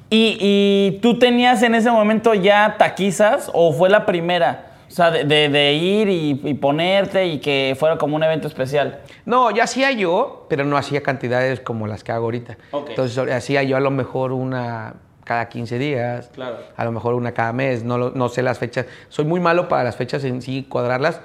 ¿Y, 0.10 0.38
y 0.40 1.00
tú 1.02 1.20
tenías 1.20 1.62
en 1.64 1.76
ese 1.76 1.92
momento 1.92 2.34
ya 2.34 2.78
taquizas 2.78 3.52
o 3.54 3.74
fue 3.74 3.90
la 3.90 4.06
primera? 4.06 4.71
O 4.92 4.94
sea, 4.94 5.10
de, 5.10 5.24
de- 5.24 5.48
de 5.48 5.74
ir 5.74 6.10
y, 6.10 6.42
y 6.44 6.54
ponerte 6.56 7.26
y 7.26 7.40
que 7.40 7.78
fuera 7.80 7.98
como 7.98 8.18
un 8.18 8.24
evento 8.24 8.50
especial. 8.50 9.00
No, 9.26 9.50
ya 9.50 9.64
hacía 9.64 9.92
yo, 9.94 10.48
pero 10.50 10.66
no 10.66 10.76
hacía 10.76 11.02
cantidades 11.02 11.62
como 11.62 11.88
las 11.88 12.04
que 12.04 12.12
hago 12.12 12.26
ahorita. 12.26 12.58
Entonces 12.90 13.18
hacía 13.32 13.64
yo 13.64 13.78
a 13.78 13.80
lo 13.80 13.90
mejor 13.90 14.34
una 14.34 14.96
cada 15.24 15.48
15 15.48 15.80
días, 15.80 16.30
Claro. 16.34 16.58
a 16.76 16.84
lo 16.84 16.92
mejor 16.92 17.14
una 17.14 17.32
cada 17.34 17.54
mes, 17.54 17.86
no, 17.86 17.98
no 18.10 18.28
sé 18.28 18.42
las 18.44 18.60
fechas. 18.60 18.86
Soy 19.08 19.24
muy 19.24 19.40
malo 19.40 19.70
para 19.70 19.84
las 19.86 19.96
fechas 19.96 20.26
en 20.26 20.42
sí, 20.42 20.66
cuadrarlas, 20.68 21.22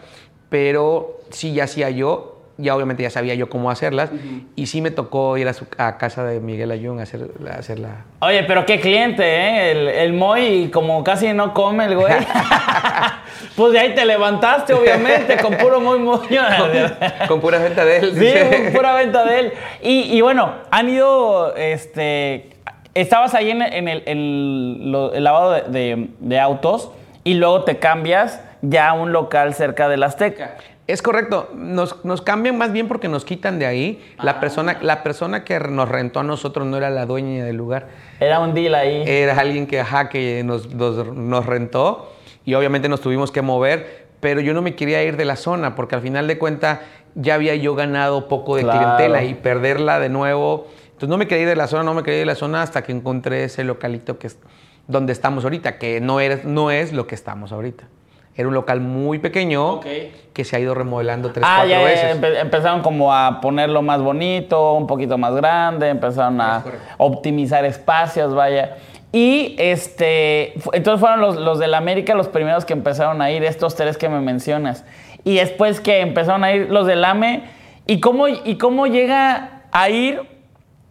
pero 0.48 1.18
sí 1.30 1.52
ya 1.54 1.64
hacía 1.64 1.90
yo, 1.90 2.35
ya 2.58 2.74
obviamente 2.74 3.02
ya 3.02 3.10
sabía 3.10 3.34
yo 3.34 3.48
cómo 3.48 3.70
hacerlas, 3.70 4.10
y 4.54 4.66
sí 4.66 4.80
me 4.80 4.90
tocó 4.90 5.36
ir 5.36 5.46
a, 5.48 5.52
su, 5.52 5.66
a 5.78 5.98
casa 5.98 6.24
de 6.24 6.40
Miguel 6.40 6.70
Ayun 6.70 7.00
a 7.00 7.02
hacer, 7.02 7.28
a 7.50 7.58
hacerla. 7.58 8.04
Oye, 8.20 8.42
pero 8.44 8.64
qué 8.64 8.80
cliente, 8.80 9.22
¿eh? 9.24 9.70
El, 9.72 9.88
el 9.88 10.12
Moy, 10.14 10.70
como 10.72 11.02
casi 11.04 11.32
no 11.32 11.52
come 11.54 11.84
el 11.84 11.96
güey. 11.96 12.14
pues 13.56 13.72
de 13.72 13.78
ahí 13.78 13.94
te 13.94 14.04
levantaste, 14.04 14.74
obviamente, 14.74 15.36
con 15.38 15.56
puro 15.56 15.80
Moy 15.80 15.98
Moy. 15.98 16.26
Con 17.28 17.40
pura 17.40 17.58
venta 17.58 17.84
de 17.84 17.98
él. 17.98 18.10
Sí, 18.14 18.20
dice. 18.20 18.62
con 18.64 18.72
pura 18.72 18.94
venta 18.94 19.24
de 19.24 19.38
él. 19.40 19.52
Y, 19.82 20.16
y 20.16 20.20
bueno, 20.20 20.52
han 20.70 20.88
ido, 20.88 21.54
este, 21.56 22.50
estabas 22.94 23.34
ahí 23.34 23.50
en, 23.50 23.62
en 23.62 23.88
el, 23.88 24.02
el- 24.06 24.92
lo- 24.92 25.12
el 25.12 25.24
lavado 25.24 25.52
de, 25.52 25.62
de- 25.62 26.08
de 26.20 26.40
autos 26.40 26.90
y 27.24 27.34
luego 27.34 27.64
te 27.64 27.78
cambias 27.78 28.40
ya 28.62 28.88
a 28.88 28.92
un 28.94 29.12
local 29.12 29.54
cerca 29.54 29.88
del 29.88 30.02
Azteca. 30.02 30.56
Es 30.86 31.02
correcto. 31.02 31.50
Nos, 31.54 32.04
nos 32.04 32.22
cambian 32.22 32.56
más 32.56 32.72
bien 32.72 32.86
porque 32.86 33.08
nos 33.08 33.24
quitan 33.24 33.58
de 33.58 33.66
ahí. 33.66 34.04
La, 34.22 34.38
persona, 34.38 34.78
la 34.82 35.02
persona 35.02 35.42
que 35.42 35.58
nos 35.58 35.88
rentó 35.88 36.20
a 36.20 36.22
nosotros 36.22 36.66
no 36.66 36.76
era 36.76 36.90
la 36.90 37.06
dueña 37.06 37.44
del 37.44 37.56
lugar. 37.56 37.88
Era 38.20 38.38
un 38.38 38.54
deal 38.54 38.74
ahí. 38.74 39.02
Era 39.04 39.38
alguien 39.40 39.66
que, 39.66 39.80
ajá, 39.80 40.08
que 40.08 40.42
nos, 40.44 40.72
nos- 40.74 41.12
nos 41.12 41.44
rentó 41.46 42.12
y 42.44 42.54
obviamente 42.54 42.88
nos 42.88 43.00
tuvimos 43.00 43.32
que 43.32 43.42
mover, 43.42 44.06
pero 44.20 44.40
yo 44.40 44.54
no 44.54 44.62
me 44.62 44.76
quería 44.76 45.02
ir 45.02 45.16
de 45.16 45.24
la 45.24 45.34
zona 45.34 45.74
porque 45.74 45.96
al 45.96 46.02
final 46.02 46.28
de 46.28 46.38
cuentas 46.38 46.78
ya 47.16 47.34
había 47.34 47.56
yo 47.56 47.74
ganado 47.74 48.28
poco 48.28 48.54
de 48.56 48.62
Claro. 48.62 48.78
clientela 48.78 49.24
y 49.24 49.34
perderla 49.34 49.98
de 49.98 50.08
nuevo. 50.08 50.68
Entonces 50.86 51.08
no 51.08 51.18
me 51.18 51.26
quería 51.26 51.42
ir 51.42 51.48
de 51.48 51.56
la 51.56 51.66
zona, 51.66 51.82
no 51.82 51.94
me 51.94 52.02
quería 52.04 52.18
ir 52.20 52.22
de 52.22 52.32
la 52.32 52.34
zona 52.36 52.62
hasta 52.62 52.82
que 52.82 52.92
encontré 52.92 53.42
ese 53.44 53.64
localito 53.64 54.18
que 54.20 54.28
es 54.28 54.38
donde 54.86 55.12
estamos 55.12 55.42
ahorita, 55.42 55.78
que 55.78 56.00
no, 56.00 56.20
era, 56.20 56.38
no 56.44 56.70
es 56.70 56.92
lo 56.92 57.08
que 57.08 57.16
estamos 57.16 57.50
ahorita. 57.50 57.88
Era 58.36 58.48
un 58.48 58.54
local 58.54 58.80
muy 58.80 59.18
pequeño 59.18 59.80
que 59.80 60.44
se 60.44 60.56
ha 60.56 60.60
ido 60.60 60.74
remodelando 60.74 61.30
tres, 61.32 61.44
Ah, 61.48 61.60
cuatro 61.60 61.70
ya, 61.70 61.82
veces. 61.82 62.20
empe- 62.20 62.38
empezaron 62.40 62.82
como 62.82 63.14
a 63.14 63.40
ponerlo 63.40 63.80
más 63.80 64.02
bonito, 64.02 64.74
un 64.74 64.86
poquito 64.86 65.16
más 65.16 65.34
grande, 65.34 65.88
empezaron 65.88 66.40
a 66.40 66.62
optimizar 66.98 67.64
espacios, 67.64 68.34
vaya. 68.34 68.76
Y 69.12 69.56
este, 69.58 70.52
entonces 70.74 71.00
fueron 71.00 71.20
los, 71.20 71.36
los 71.36 71.58
del 71.58 71.72
América 71.72 72.14
los 72.14 72.28
primeros 72.28 72.66
que 72.66 72.74
empezaron 72.74 73.22
a 73.22 73.30
ir, 73.30 73.42
estos 73.44 73.74
tres 73.74 73.96
que 73.96 74.10
me 74.10 74.20
mencionas. 74.20 74.84
Y 75.24 75.36
después 75.36 75.80
que 75.80 76.00
empezaron 76.00 76.44
a 76.44 76.52
ir 76.52 76.70
los 76.70 76.86
del 76.86 77.02
AME, 77.04 77.44
¿y 77.86 78.00
cómo, 78.00 78.28
y 78.28 78.58
cómo 78.58 78.86
llega 78.86 79.62
a 79.72 79.88
ir 79.88 80.20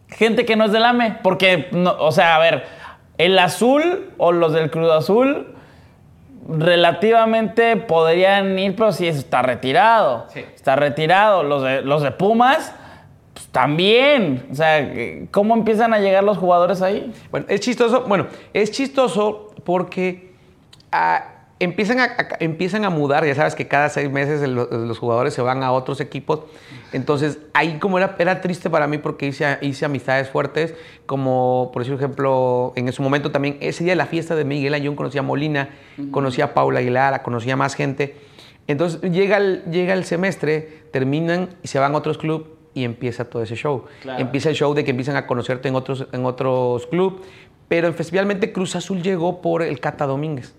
gente 0.08 0.44
que 0.44 0.56
no 0.56 0.64
es 0.64 0.72
del 0.72 0.84
AME? 0.84 1.18
Porque, 1.22 1.68
no, 1.70 1.94
o 2.00 2.10
sea, 2.10 2.34
a 2.34 2.38
ver, 2.40 2.64
el 3.18 3.38
azul 3.38 4.10
o 4.18 4.32
los 4.32 4.52
del 4.52 4.70
Cruz 4.72 4.90
Azul 4.90 5.54
relativamente 6.48 7.76
podrían 7.76 8.58
ir, 8.58 8.76
pero 8.76 8.92
sí 8.92 9.06
está 9.06 9.42
retirado. 9.42 10.26
Sí. 10.28 10.44
Está 10.54 10.76
retirado. 10.76 11.42
Los 11.42 11.62
de, 11.62 11.82
los 11.82 12.02
de 12.02 12.10
Pumas, 12.10 12.72
pues, 13.34 13.46
también. 13.48 14.46
O 14.50 14.54
sea, 14.54 14.92
¿cómo 15.30 15.54
empiezan 15.54 15.92
a 15.94 15.98
llegar 15.98 16.24
los 16.24 16.38
jugadores 16.38 16.82
ahí? 16.82 17.12
Bueno, 17.30 17.46
es 17.48 17.60
chistoso, 17.60 18.04
bueno, 18.06 18.26
es 18.52 18.70
chistoso 18.70 19.54
porque 19.64 20.32
ah, 20.92 21.35
empiezan, 21.58 22.00
a, 22.00 22.04
a- 22.04 22.36
empiezan 22.40 22.84
a 22.84 22.90
mudar, 22.90 23.24
ya 23.24 23.34
sabes 23.34 23.54
que 23.54 23.66
cada 23.66 23.88
seis 23.88 24.10
meses 24.10 24.42
el- 24.42 24.54
los 24.54 24.98
jugadores 24.98 25.32
se 25.34 25.42
van 25.42 25.62
a 25.62 25.72
otros 25.72 26.00
equipos, 26.00 26.40
entonces 26.92 27.38
ahí 27.54 27.78
como 27.78 27.98
era, 27.98 28.14
era 28.18 28.40
triste 28.40 28.68
para 28.70 28.86
mí 28.86 28.98
porque 28.98 29.26
hice, 29.26 29.58
hice 29.62 29.84
amistades 29.84 30.28
fuertes, 30.28 30.74
como 31.06 31.70
por 31.72 31.82
ejemplo, 31.82 32.72
en 32.76 32.92
su 32.92 33.02
momento 33.02 33.30
también, 33.30 33.56
ese 33.60 33.84
día 33.84 33.92
de 33.92 33.96
la 33.96 34.06
fiesta 34.06 34.34
de 34.36 34.44
Miguel 34.44 34.74
Ayun 34.74 34.96
conocí 34.96 35.18
a 35.18 35.22
Molina, 35.22 35.70
conocí 36.10 36.40
a 36.42 36.52
Paula 36.54 36.80
Aguilar, 36.80 37.22
conocí 37.22 37.50
a 37.50 37.56
más 37.56 37.74
gente, 37.74 38.16
entonces 38.66 39.00
llega 39.10 39.36
el, 39.38 39.62
llega 39.70 39.94
el 39.94 40.04
semestre, 40.04 40.82
terminan 40.90 41.50
y 41.62 41.68
se 41.68 41.78
van 41.78 41.94
a 41.94 41.98
otros 41.98 42.18
clubes 42.18 42.48
y 42.74 42.84
empieza 42.84 43.24
todo 43.24 43.42
ese 43.42 43.54
show. 43.56 43.84
Claro. 44.02 44.20
Empieza 44.20 44.50
el 44.50 44.54
show 44.54 44.74
de 44.74 44.84
que 44.84 44.90
empiezan 44.90 45.16
a 45.16 45.26
conocerte 45.26 45.68
en 45.68 45.76
otros, 45.76 46.06
en 46.12 46.26
otros 46.26 46.86
clubes, 46.88 47.20
pero 47.68 47.88
especialmente 47.88 48.52
Cruz 48.52 48.76
Azul 48.76 49.02
llegó 49.02 49.40
por 49.40 49.62
el 49.62 49.80
Cata 49.80 50.04
Domínguez. 50.06 50.54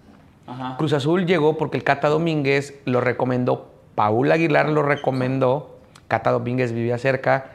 Cruz 0.77 0.93
Azul 0.93 1.25
llegó 1.25 1.57
porque 1.57 1.77
el 1.77 1.83
Cata 1.83 2.07
Domínguez 2.07 2.79
lo 2.85 3.01
recomendó, 3.01 3.71
Paul 3.95 4.31
Aguilar 4.31 4.69
lo 4.69 4.81
recomendó, 4.81 5.77
Cata 6.07 6.31
Domínguez 6.31 6.71
vivía 6.71 6.97
cerca, 6.97 7.51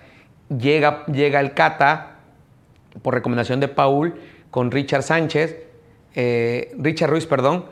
llega, 0.48 1.06
llega 1.06 1.40
el 1.40 1.54
Cata 1.54 2.16
por 3.00 3.14
recomendación 3.14 3.60
de 3.60 3.68
Paul 3.68 4.14
con 4.50 4.70
Richard 4.70 5.02
Sánchez, 5.02 5.56
eh, 6.14 6.74
Richard 6.78 7.10
Ruiz, 7.10 7.26
perdón, 7.26 7.64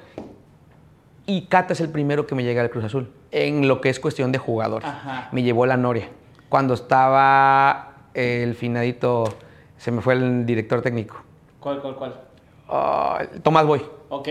y 1.27 1.43
Cata 1.47 1.75
es 1.75 1.81
el 1.81 1.91
primero 1.91 2.27
que 2.27 2.35
me 2.35 2.43
llega 2.43 2.63
al 2.63 2.71
Cruz 2.71 2.85
Azul, 2.85 3.13
en 3.31 3.69
lo 3.69 3.81
que 3.81 3.91
es 3.91 4.01
cuestión 4.01 4.33
de 4.33 4.39
jugadores. 4.39 4.89
Ajá. 4.89 5.29
Me 5.33 5.43
llevó 5.43 5.67
la 5.67 5.77
Noria. 5.77 6.09
Cuando 6.49 6.75
estaba 6.75 7.95
el 8.15 8.55
finadito, 8.55 9.25
se 9.77 9.91
me 9.91 10.01
fue 10.01 10.15
el 10.15 10.47
director 10.47 10.81
técnico, 10.81 11.23
¿Cuál, 11.61 11.83
cuál, 11.83 11.95
cuál? 11.95 12.21
Ah, 12.69 13.23
Tomás 13.43 13.67
Boy. 13.67 13.83
Ok. 14.09 14.29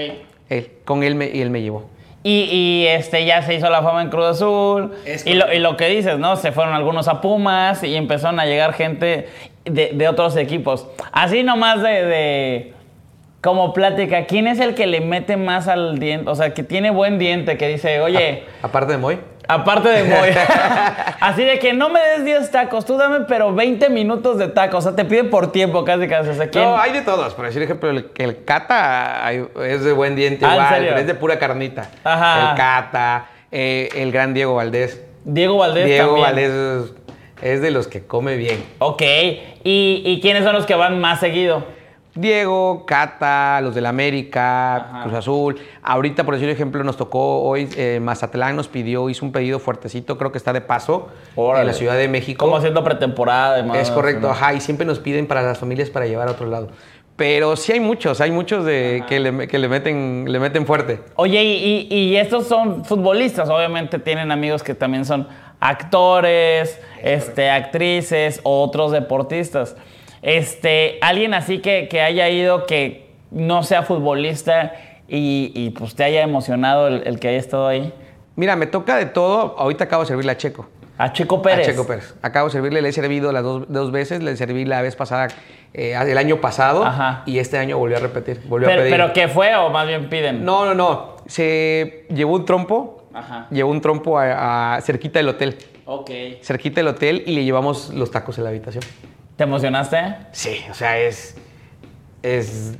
Él, 0.49 0.71
con 0.85 1.03
él 1.03 1.15
me, 1.15 1.27
y 1.29 1.41
él 1.41 1.49
me 1.49 1.61
llevó. 1.61 1.89
Y, 2.23 2.41
y, 2.51 2.87
este, 2.87 3.23
ya 3.25 3.41
se 3.43 3.53
hizo 3.53 3.69
la 3.69 3.81
fama 3.81 4.01
en 4.01 4.09
Cruz 4.09 4.25
Azul. 4.25 4.91
Y 5.25 5.33
lo, 5.35 5.53
y 5.53 5.59
lo 5.59 5.77
que 5.77 5.87
dices, 5.87 6.17
¿no? 6.19 6.35
Se 6.35 6.51
fueron 6.51 6.73
algunos 6.73 7.07
a 7.07 7.21
Pumas 7.21 7.81
y 7.83 7.95
empezaron 7.95 8.39
a 8.41 8.45
llegar 8.45 8.73
gente 8.73 9.27
de, 9.63 9.91
de 9.93 10.07
otros 10.09 10.35
equipos. 10.35 10.85
Así 11.13 11.43
nomás 11.43 11.81
de, 11.81 11.89
de- 12.05 12.73
Como 13.41 13.71
plática, 13.73 14.25
¿quién 14.25 14.47
es 14.47 14.59
el 14.59 14.75
que 14.75 14.85
le 14.85 14.99
mete 14.99 15.37
más 15.37 15.69
al 15.69 15.97
diente? 15.97 16.29
O 16.29 16.35
sea, 16.35 16.53
que 16.53 16.61
tiene 16.63 16.91
buen 16.91 17.19
diente, 17.19 17.57
que 17.57 17.69
dice, 17.69 18.01
oye, 18.01 18.43
Aparte 18.61 18.91
de 18.91 18.97
Moy. 18.97 19.17
Aparte 19.49 19.89
de 19.89 20.03
Moy. 20.03 20.29
Así 21.19 21.43
de 21.43 21.59
que 21.59 21.73
no 21.73 21.89
me 21.89 21.99
des 21.99 22.23
10 22.23 22.51
tacos, 22.51 22.85
tú 22.85 22.97
dame, 22.97 23.25
pero 23.27 23.53
20 23.53 23.89
minutos 23.89 24.37
de 24.37 24.47
tacos. 24.47 24.85
O 24.85 24.89
sea, 24.89 24.95
te 24.95 25.03
piden 25.03 25.29
por 25.29 25.51
tiempo 25.51 25.83
casi 25.83 26.07
casi. 26.07 26.29
O 26.29 26.33
sea. 26.33 26.49
No, 26.53 26.77
hay 26.77 26.93
de 26.93 27.01
todos. 27.01 27.33
Por 27.33 27.45
decir 27.45 27.61
ejemplo, 27.61 27.89
el, 27.89 28.09
el 28.17 28.43
Cata 28.45 29.29
es 29.31 29.83
de 29.83 29.91
buen 29.91 30.15
diente 30.15 30.45
Ah, 30.45 30.49
¿en 30.49 30.55
igual, 30.55 30.85
pero 30.87 30.99
es 30.99 31.07
de 31.07 31.15
pura 31.15 31.39
carnita. 31.39 31.89
Ajá. 32.03 32.51
El 32.51 32.57
Cata, 32.57 33.25
eh, 33.51 33.89
el 33.95 34.11
gran 34.11 34.33
Diego 34.33 34.55
Valdés. 34.55 35.03
Diego 35.25 35.57
Valdés 35.57 35.85
Diego 35.85 36.15
también. 36.21 36.25
Valdés 36.25 36.51
es, 36.51 36.93
es 37.41 37.61
de 37.61 37.71
los 37.71 37.87
que 37.87 38.05
come 38.05 38.37
bien. 38.37 38.63
Ok. 38.79 39.01
¿Y, 39.01 40.03
¿Y 40.05 40.19
quiénes 40.21 40.43
son 40.43 40.53
los 40.53 40.65
que 40.65 40.75
van 40.75 41.01
más 41.01 41.19
seguido? 41.19 41.78
Diego, 42.19 42.85
Cata, 42.85 43.59
los 43.61 43.73
del 43.75 43.85
América, 43.85 44.75
Ajá. 44.75 45.03
Cruz 45.03 45.15
Azul. 45.15 45.55
Ahorita, 45.81 46.23
por 46.23 46.33
decir 46.35 46.49
ejemplo, 46.49 46.83
nos 46.83 46.97
tocó 46.97 47.41
hoy, 47.41 47.69
eh, 47.77 47.99
Mazatlán 48.01 48.55
nos 48.55 48.67
pidió, 48.67 49.09
hizo 49.09 49.25
un 49.25 49.31
pedido 49.31 49.59
fuertecito, 49.59 50.17
creo 50.17 50.31
que 50.31 50.37
está 50.37 50.51
de 50.53 50.61
paso, 50.61 51.09
Órale. 51.35 51.61
en 51.61 51.67
la 51.67 51.73
Ciudad 51.73 51.95
de 51.97 52.07
México. 52.07 52.45
Como 52.45 52.57
haciendo 52.57 52.83
pretemporada, 52.83 53.53
además. 53.55 53.77
Es 53.79 53.91
correcto, 53.91 54.27
¿no? 54.27 54.33
ajá, 54.33 54.53
y 54.53 54.61
siempre 54.61 54.85
nos 54.85 54.99
piden 54.99 55.27
para 55.27 55.41
las 55.41 55.57
familias 55.59 55.89
para 55.89 56.05
llevar 56.07 56.27
a 56.27 56.31
otro 56.31 56.47
lado. 56.47 56.69
Pero 57.15 57.55
sí 57.57 57.73
hay 57.73 57.81
muchos, 57.81 58.21
hay 58.21 58.31
muchos 58.31 58.63
de, 58.63 59.03
que, 59.09 59.19
le, 59.19 59.47
que 59.49 59.59
le, 59.59 59.67
meten, 59.67 60.25
le 60.29 60.39
meten 60.39 60.65
fuerte. 60.65 61.01
Oye, 61.15 61.43
y, 61.43 61.87
y- 61.89 61.95
y 62.11 62.15
estos 62.15 62.47
son 62.47 62.85
futbolistas, 62.85 63.49
obviamente 63.49 63.99
tienen 63.99 64.31
amigos 64.31 64.63
que 64.63 64.73
también 64.73 65.03
son 65.03 65.27
actores, 65.59 66.79
este, 67.03 67.49
actrices, 67.49 68.39
otros 68.43 68.91
deportistas. 68.91 69.75
Este, 70.21 70.97
alguien 71.01 71.33
así 71.33 71.59
que, 71.59 71.87
que 71.87 72.01
haya 72.01 72.29
ido 72.29 72.65
que 72.65 73.09
no 73.31 73.63
sea 73.63 73.83
futbolista 73.83 74.73
y, 75.07 75.51
y, 75.55 75.69
pues 75.71 75.95
te 75.95 76.03
haya 76.03 76.21
emocionado 76.21 76.87
el, 76.87 77.03
el 77.07 77.19
que 77.19 77.29
haya 77.29 77.37
estado 77.37 77.67
ahí. 77.67 77.93
Mira, 78.35 78.55
me 78.55 78.67
toca 78.67 78.95
de 78.97 79.05
todo. 79.05 79.55
Ahorita 79.57 79.85
acabo 79.85 80.03
de 80.03 80.07
servirle 80.07 80.31
a 80.31 80.37
Checo. 80.37 80.69
A 80.97 81.13
Checo 81.13 81.41
Pérez. 81.41 81.67
A 81.67 81.71
Checo 81.71 81.87
Pérez. 81.87 82.13
Acabo 82.21 82.47
de 82.47 82.51
servirle, 82.53 82.81
le 82.81 82.89
he 82.89 82.91
servido 82.93 83.31
las 83.31 83.43
dos, 83.43 83.63
dos 83.69 83.91
veces. 83.91 84.21
Le 84.21 84.35
serví 84.35 84.65
la 84.65 84.81
vez 84.81 84.95
pasada, 84.95 85.29
eh, 85.73 85.93
el 85.97 86.17
año 86.17 86.41
pasado. 86.41 86.83
Ajá. 86.85 87.23
Y 87.25 87.39
este 87.39 87.57
año 87.57 87.77
volvió 87.77 87.97
a 87.97 87.99
repetir. 88.01 88.41
Volvió 88.47 88.67
Pero, 88.67 88.81
a 88.81 88.83
pedir. 88.83 88.91
pero 88.97 89.13
¿qué 89.13 89.27
fue 89.29 89.55
o 89.55 89.69
más 89.69 89.87
bien 89.87 90.09
piden? 90.09 90.43
No, 90.43 90.65
no, 90.65 90.73
no. 90.73 91.15
Se 91.27 92.05
llevó 92.13 92.35
un 92.35 92.45
trompo. 92.45 93.03
Ajá. 93.13 93.47
Llevó 93.49 93.71
un 93.71 93.81
trompo 93.81 94.19
a, 94.19 94.75
a- 94.75 94.81
cerquita 94.81 95.19
del 95.19 95.29
hotel. 95.29 95.57
Ok. 95.85 96.11
Cerquita 96.41 96.81
del 96.81 96.89
hotel 96.89 97.23
y 97.25 97.31
le 97.33 97.43
llevamos 97.45 97.89
los 97.93 98.11
tacos 98.11 98.37
en 98.37 98.43
la 98.43 98.49
habitación. 98.51 98.83
¿Te 99.39 99.43
emocionaste? 99.45 99.97
Sí, 100.33 100.57
o 100.69 100.73
sea, 100.73 100.99
es. 100.99 101.33
Es. 102.23 102.73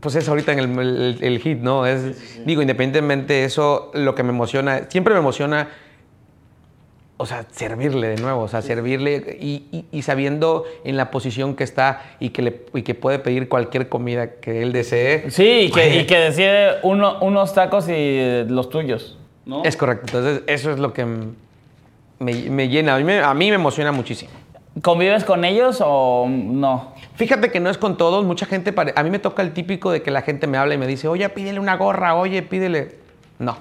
Pues 0.00 0.14
es 0.14 0.26
ahorita 0.26 0.52
en 0.52 0.58
el, 0.60 0.78
el- 0.78 1.18
el 1.20 1.38
hit, 1.40 1.58
¿no? 1.58 1.84
Es, 1.84 2.42
Digo, 2.46 2.62
independientemente 2.62 3.34
de 3.34 3.44
eso, 3.44 3.90
lo 3.92 4.14
que 4.14 4.22
me 4.22 4.30
emociona, 4.30 4.86
siempre 4.88 5.12
me 5.12 5.20
emociona, 5.20 5.68
o 7.18 7.26
sea, 7.26 7.44
servirle 7.50 8.08
de 8.08 8.16
nuevo, 8.16 8.40
o 8.40 8.48
sea, 8.48 8.62
servirle 8.62 9.36
y, 9.38 9.66
y- 9.70 9.84
y 9.92 10.00
sabiendo 10.00 10.64
en 10.84 10.96
la 10.96 11.10
posición 11.10 11.54
que 11.56 11.62
está 11.64 12.00
y 12.20 12.30
que, 12.30 12.40
le, 12.40 12.62
y 12.72 12.80
que 12.84 12.94
puede 12.94 13.18
pedir 13.18 13.50
cualquier 13.50 13.90
comida 13.90 14.36
que 14.40 14.62
él 14.62 14.72
desee. 14.72 15.30
Sí, 15.30 15.66
y 15.68 15.70
que, 15.70 15.94
y 16.00 16.06
que 16.06 16.16
decide 16.16 16.76
uno- 16.84 17.18
unos 17.20 17.52
tacos 17.52 17.86
y 17.90 18.44
los 18.48 18.70
tuyos. 18.70 19.18
¿no? 19.44 19.62
Es 19.62 19.76
correcto, 19.76 20.06
entonces 20.06 20.42
eso 20.46 20.70
es 20.70 20.78
lo 20.78 20.94
que 20.94 21.04
me, 21.04 22.32
me 22.48 22.68
llena, 22.70 22.94
a 22.94 22.98
mí 22.98 23.04
me, 23.04 23.18
a 23.20 23.34
mí 23.34 23.50
me 23.50 23.56
emociona 23.56 23.92
muchísimo. 23.92 24.30
¿Convives 24.80 25.24
con 25.24 25.44
ellos 25.44 25.82
o 25.84 26.26
no? 26.28 26.92
Fíjate 27.16 27.50
que 27.50 27.60
no 27.60 27.68
es 27.68 27.76
con 27.76 27.96
todos, 27.98 28.24
mucha 28.24 28.46
gente, 28.46 28.72
pare- 28.72 28.94
a 28.96 29.02
mí 29.02 29.10
me 29.10 29.18
toca 29.18 29.42
el 29.42 29.52
típico 29.52 29.90
de 29.90 30.02
que 30.02 30.10
la 30.10 30.22
gente 30.22 30.46
me 30.46 30.56
habla 30.56 30.72
y 30.74 30.78
me 30.78 30.86
dice, 30.86 31.08
oye, 31.08 31.28
pídele 31.28 31.60
una 31.60 31.76
gorra, 31.76 32.14
oye, 32.14 32.42
pídele. 32.42 32.96
No, 33.38 33.58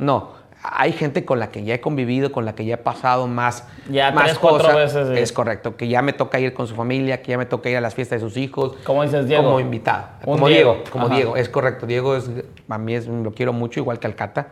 no. 0.00 0.46
Hay 0.68 0.92
gente 0.92 1.24
con 1.24 1.38
la 1.38 1.50
que 1.50 1.62
ya 1.62 1.74
he 1.74 1.80
convivido, 1.80 2.32
con 2.32 2.44
la 2.46 2.54
que 2.54 2.64
ya 2.64 2.74
he 2.74 2.78
pasado 2.78 3.28
más, 3.28 3.68
Ya 3.90 4.10
más 4.10 4.24
tres, 4.24 4.38
cuatro 4.38 4.60
cosas. 4.68 4.74
veces, 4.94 5.08
sí. 5.14 5.22
Es 5.22 5.30
correcto, 5.32 5.76
que 5.76 5.86
ya 5.86 6.00
me 6.02 6.12
toca 6.14 6.40
ir 6.40 6.54
con 6.54 6.66
su 6.66 6.74
familia, 6.74 7.20
que 7.22 7.32
ya 7.32 7.38
me 7.38 7.46
toca 7.46 7.68
ir 7.68 7.76
a 7.76 7.80
las 7.80 7.94
fiestas 7.94 8.20
de 8.22 8.26
sus 8.28 8.36
hijos. 8.38 8.74
¿Cómo 8.84 9.02
dices, 9.04 9.28
Diego? 9.28 9.44
Como 9.44 9.60
invitado. 9.60 10.06
Un 10.24 10.36
como 10.36 10.48
Diego. 10.48 10.72
Diego, 10.72 10.90
como 10.90 11.06
Ajá. 11.06 11.14
Diego, 11.16 11.36
es 11.36 11.48
correcto. 11.50 11.86
Diego 11.86 12.16
es, 12.16 12.28
a 12.68 12.78
mí 12.78 12.94
es, 12.94 13.06
lo 13.06 13.30
quiero 13.32 13.52
mucho, 13.52 13.78
igual 13.78 13.98
que 14.00 14.06
Alcata. 14.08 14.48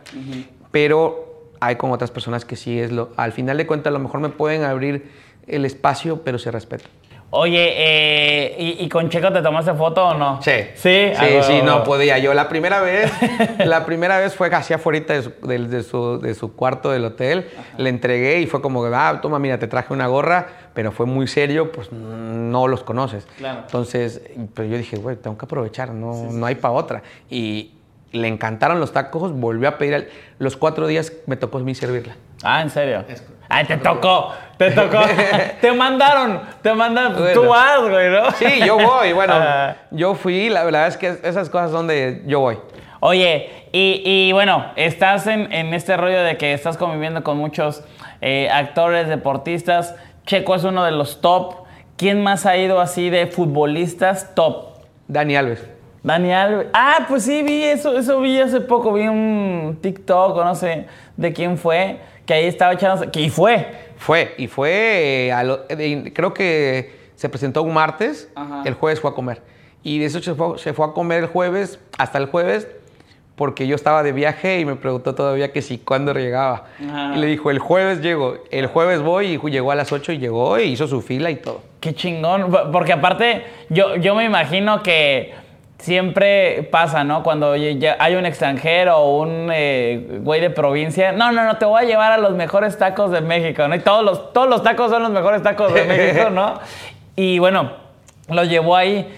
Pero 0.71 1.49
hay 1.59 1.75
con 1.75 1.91
otras 1.91 2.11
personas 2.11 2.45
que 2.45 2.55
sí 2.55 2.79
es 2.79 2.91
lo. 2.91 3.09
Al 3.17 3.31
final 3.31 3.57
de 3.57 3.65
cuentas, 3.67 3.89
a 3.91 3.93
lo 3.93 3.99
mejor 3.99 4.19
me 4.21 4.29
pueden 4.29 4.63
abrir 4.63 5.09
el 5.47 5.65
espacio, 5.65 6.21
pero 6.23 6.37
se 6.39 6.51
respeta. 6.51 6.85
Oye, 7.31 7.73
eh, 7.75 8.55
¿y, 8.57 8.85
y 8.85 8.87
con 8.87 9.09
Checo 9.09 9.33
te 9.33 9.41
tomaste 9.41 9.73
foto 9.73 10.07
o 10.09 10.13
no? 10.13 10.41
Sí. 10.41 10.51
Sí, 10.75 11.11
Sí, 11.13 11.15
Ah, 11.17 11.43
sí, 11.43 11.61
no 11.63 11.83
podía. 11.83 12.17
Yo 12.19 12.33
la 12.33 12.47
primera 12.47 12.79
vez, 12.79 13.11
la 13.65 13.85
primera 13.85 14.19
vez 14.19 14.35
fue 14.35 14.49
casi 14.49 14.73
afuera 14.73 14.99
de 15.05 15.21
su, 15.23 15.31
de 15.41 15.83
su, 15.83 16.19
de 16.21 16.33
su 16.33 16.55
cuarto 16.55 16.91
del 16.91 17.03
hotel. 17.03 17.49
Le 17.77 17.89
entregué 17.89 18.39
y 18.39 18.45
fue 18.47 18.61
como, 18.61 18.81
que, 18.83 18.91
ah, 18.95 19.19
toma, 19.21 19.39
mira, 19.39 19.59
te 19.59 19.67
traje 19.67 19.91
una 19.91 20.07
gorra, 20.07 20.47
pero 20.73 20.93
fue 20.93 21.07
muy 21.07 21.27
serio, 21.27 21.71
pues 21.73 21.91
no 21.91 22.67
los 22.69 22.83
conoces. 22.83 23.25
Claro. 23.37 23.61
Entonces, 23.65 24.21
pero 24.53 24.69
yo 24.69 24.77
dije, 24.77 24.95
güey, 24.97 25.17
tengo 25.17 25.37
que 25.37 25.45
aprovechar, 25.45 25.89
no, 25.91 26.31
no 26.31 26.45
hay 26.45 26.55
para 26.55 26.73
otra. 26.73 27.01
Y 27.29 27.71
le 28.13 28.29
encantaron 28.29 28.79
los 28.79 28.93
tacos, 28.93 29.33
volvió 29.33 29.67
a 29.67 29.77
pedir, 29.77 29.95
al- 29.95 30.07
los 30.39 30.55
cuatro 30.55 30.87
días 30.87 31.11
me 31.25 31.35
tocó 31.35 31.57
a 31.57 31.61
mí 31.61 31.75
servirla. 31.75 32.15
Ah, 32.43 32.61
¿en 32.61 32.69
serio? 32.69 33.03
Ay, 33.49 33.65
te 33.65 33.77
tocó, 33.77 34.31
te 34.57 34.71
tocó. 34.71 34.99
te 35.61 35.71
mandaron, 35.71 36.41
te 36.61 36.73
mandaron. 36.73 37.13
Bueno. 37.17 37.41
Tú 37.41 37.47
vas, 37.47 37.81
güey, 37.81 38.09
¿no? 38.09 38.31
Sí, 38.31 38.45
yo 38.65 38.77
voy, 38.77 39.13
bueno, 39.13 39.33
Ah. 39.37 39.75
yo 39.91 40.15
fui, 40.15 40.49
la 40.49 40.63
verdad 40.63 40.87
es 40.87 40.97
que 40.97 41.17
esas 41.23 41.49
cosas 41.49 41.71
son 41.71 41.87
de 41.87 42.23
yo 42.25 42.39
voy. 42.39 42.57
Oye, 43.01 43.49
y, 43.71 44.01
y 44.05 44.31
bueno, 44.31 44.65
estás 44.75 45.27
en, 45.27 45.51
en 45.51 45.73
este 45.73 45.97
rollo 45.97 46.23
de 46.23 46.37
que 46.37 46.53
estás 46.53 46.77
conviviendo 46.77 47.23
con 47.23 47.37
muchos 47.37 47.83
eh, 48.21 48.49
actores, 48.51 49.07
deportistas. 49.07 49.95
Checo 50.25 50.55
es 50.55 50.63
uno 50.63 50.83
de 50.83 50.91
los 50.91 51.21
top. 51.21 51.65
¿Quién 51.97 52.23
más 52.23 52.45
ha 52.45 52.57
ido 52.57 52.79
así 52.79 53.09
de 53.09 53.27
futbolistas 53.27 54.33
top? 54.33 54.77
Dani 55.07 55.35
Alves. 55.35 55.63
Dani 56.03 56.33
Alves. 56.33 56.67
Ah, 56.73 57.05
pues 57.07 57.23
sí, 57.23 57.43
vi 57.43 57.63
eso, 57.63 57.97
eso 57.97 58.19
vi 58.21 58.39
hace 58.39 58.61
poco, 58.61 58.93
vi 58.93 59.07
un 59.07 59.77
TikTok 59.81 60.35
o 60.37 60.43
no 60.43 60.55
sé 60.55 60.87
de 61.17 61.33
quién 61.33 61.57
fue, 61.57 61.99
que 62.25 62.33
ahí 62.33 62.45
estaba 62.45 62.73
echando, 62.73 63.11
que 63.11 63.21
y 63.21 63.29
fue. 63.29 63.84
Fue, 63.97 64.35
y 64.37 64.47
fue, 64.47 65.27
eh, 65.27 65.31
a 65.31 65.43
lo- 65.43 65.57
de- 65.67 66.11
creo 66.13 66.33
que 66.33 67.05
se 67.15 67.29
presentó 67.29 67.63
un 67.63 67.73
martes, 67.73 68.29
Ajá. 68.35 68.63
el 68.65 68.73
jueves 68.73 68.99
fue 68.99 69.11
a 69.11 69.13
comer. 69.13 69.41
Y 69.83 69.99
de 69.99 70.05
eso 70.05 70.21
se 70.21 70.33
fue, 70.35 70.57
se 70.57 70.73
fue 70.73 70.85
a 70.87 70.91
comer 70.91 71.23
el 71.23 71.29
jueves, 71.29 71.79
hasta 71.97 72.17
el 72.17 72.25
jueves, 72.25 72.67
porque 73.35 73.67
yo 73.67 73.75
estaba 73.75 74.01
de 74.03 74.11
viaje 74.13 74.59
y 74.59 74.65
me 74.65 74.75
preguntó 74.75 75.13
todavía 75.13 75.51
que 75.51 75.61
si 75.61 75.77
cuándo 75.77 76.13
llegaba. 76.13 76.65
Ajá. 76.87 77.13
Y 77.15 77.19
le 77.19 77.27
dijo, 77.27 77.51
el 77.51 77.59
jueves 77.59 78.01
llego, 78.01 78.37
el 78.51 78.67
jueves 78.67 79.01
voy, 79.01 79.39
y 79.43 79.49
llegó 79.51 79.71
a 79.71 79.75
las 79.75 79.91
8 79.91 80.11
y 80.13 80.17
llegó, 80.17 80.57
y 80.59 80.63
hizo 80.63 80.87
su 80.87 81.01
fila 81.01 81.29
y 81.31 81.35
todo. 81.37 81.61
Qué 81.81 81.93
chingón, 81.93 82.49
po- 82.49 82.71
porque 82.71 82.93
aparte 82.93 83.43
yo, 83.69 83.95
yo 83.97 84.15
me 84.15 84.23
imagino 84.25 84.81
que 84.81 85.33
siempre 85.77 86.63
pasa, 86.71 87.03
¿no? 87.03 87.23
Cuando 87.23 87.51
hay 87.51 88.15
un 88.15 88.25
extranjero 88.25 88.97
o 88.97 89.21
un 89.21 89.49
eh, 89.53 90.19
güey 90.21 90.41
de 90.41 90.49
provincia, 90.49 91.11
no, 91.11 91.31
no, 91.31 91.43
no, 91.43 91.57
te 91.57 91.65
voy 91.65 91.83
a 91.83 91.85
llevar 91.85 92.11
a 92.11 92.17
los 92.17 92.33
mejores 92.33 92.77
tacos 92.77 93.11
de 93.11 93.21
México, 93.21 93.67
¿no? 93.67 93.75
Y 93.75 93.79
todos 93.79 94.03
los, 94.03 94.33
todos 94.33 94.49
los 94.49 94.63
tacos 94.63 94.91
son 94.91 95.03
los 95.03 95.11
mejores 95.11 95.43
tacos 95.43 95.73
de 95.73 95.85
México, 95.85 96.29
¿no? 96.29 96.59
Y 97.17 97.39
bueno, 97.39 97.71
lo 98.27 98.43
llevó 98.43 98.75
ahí. 98.75 99.09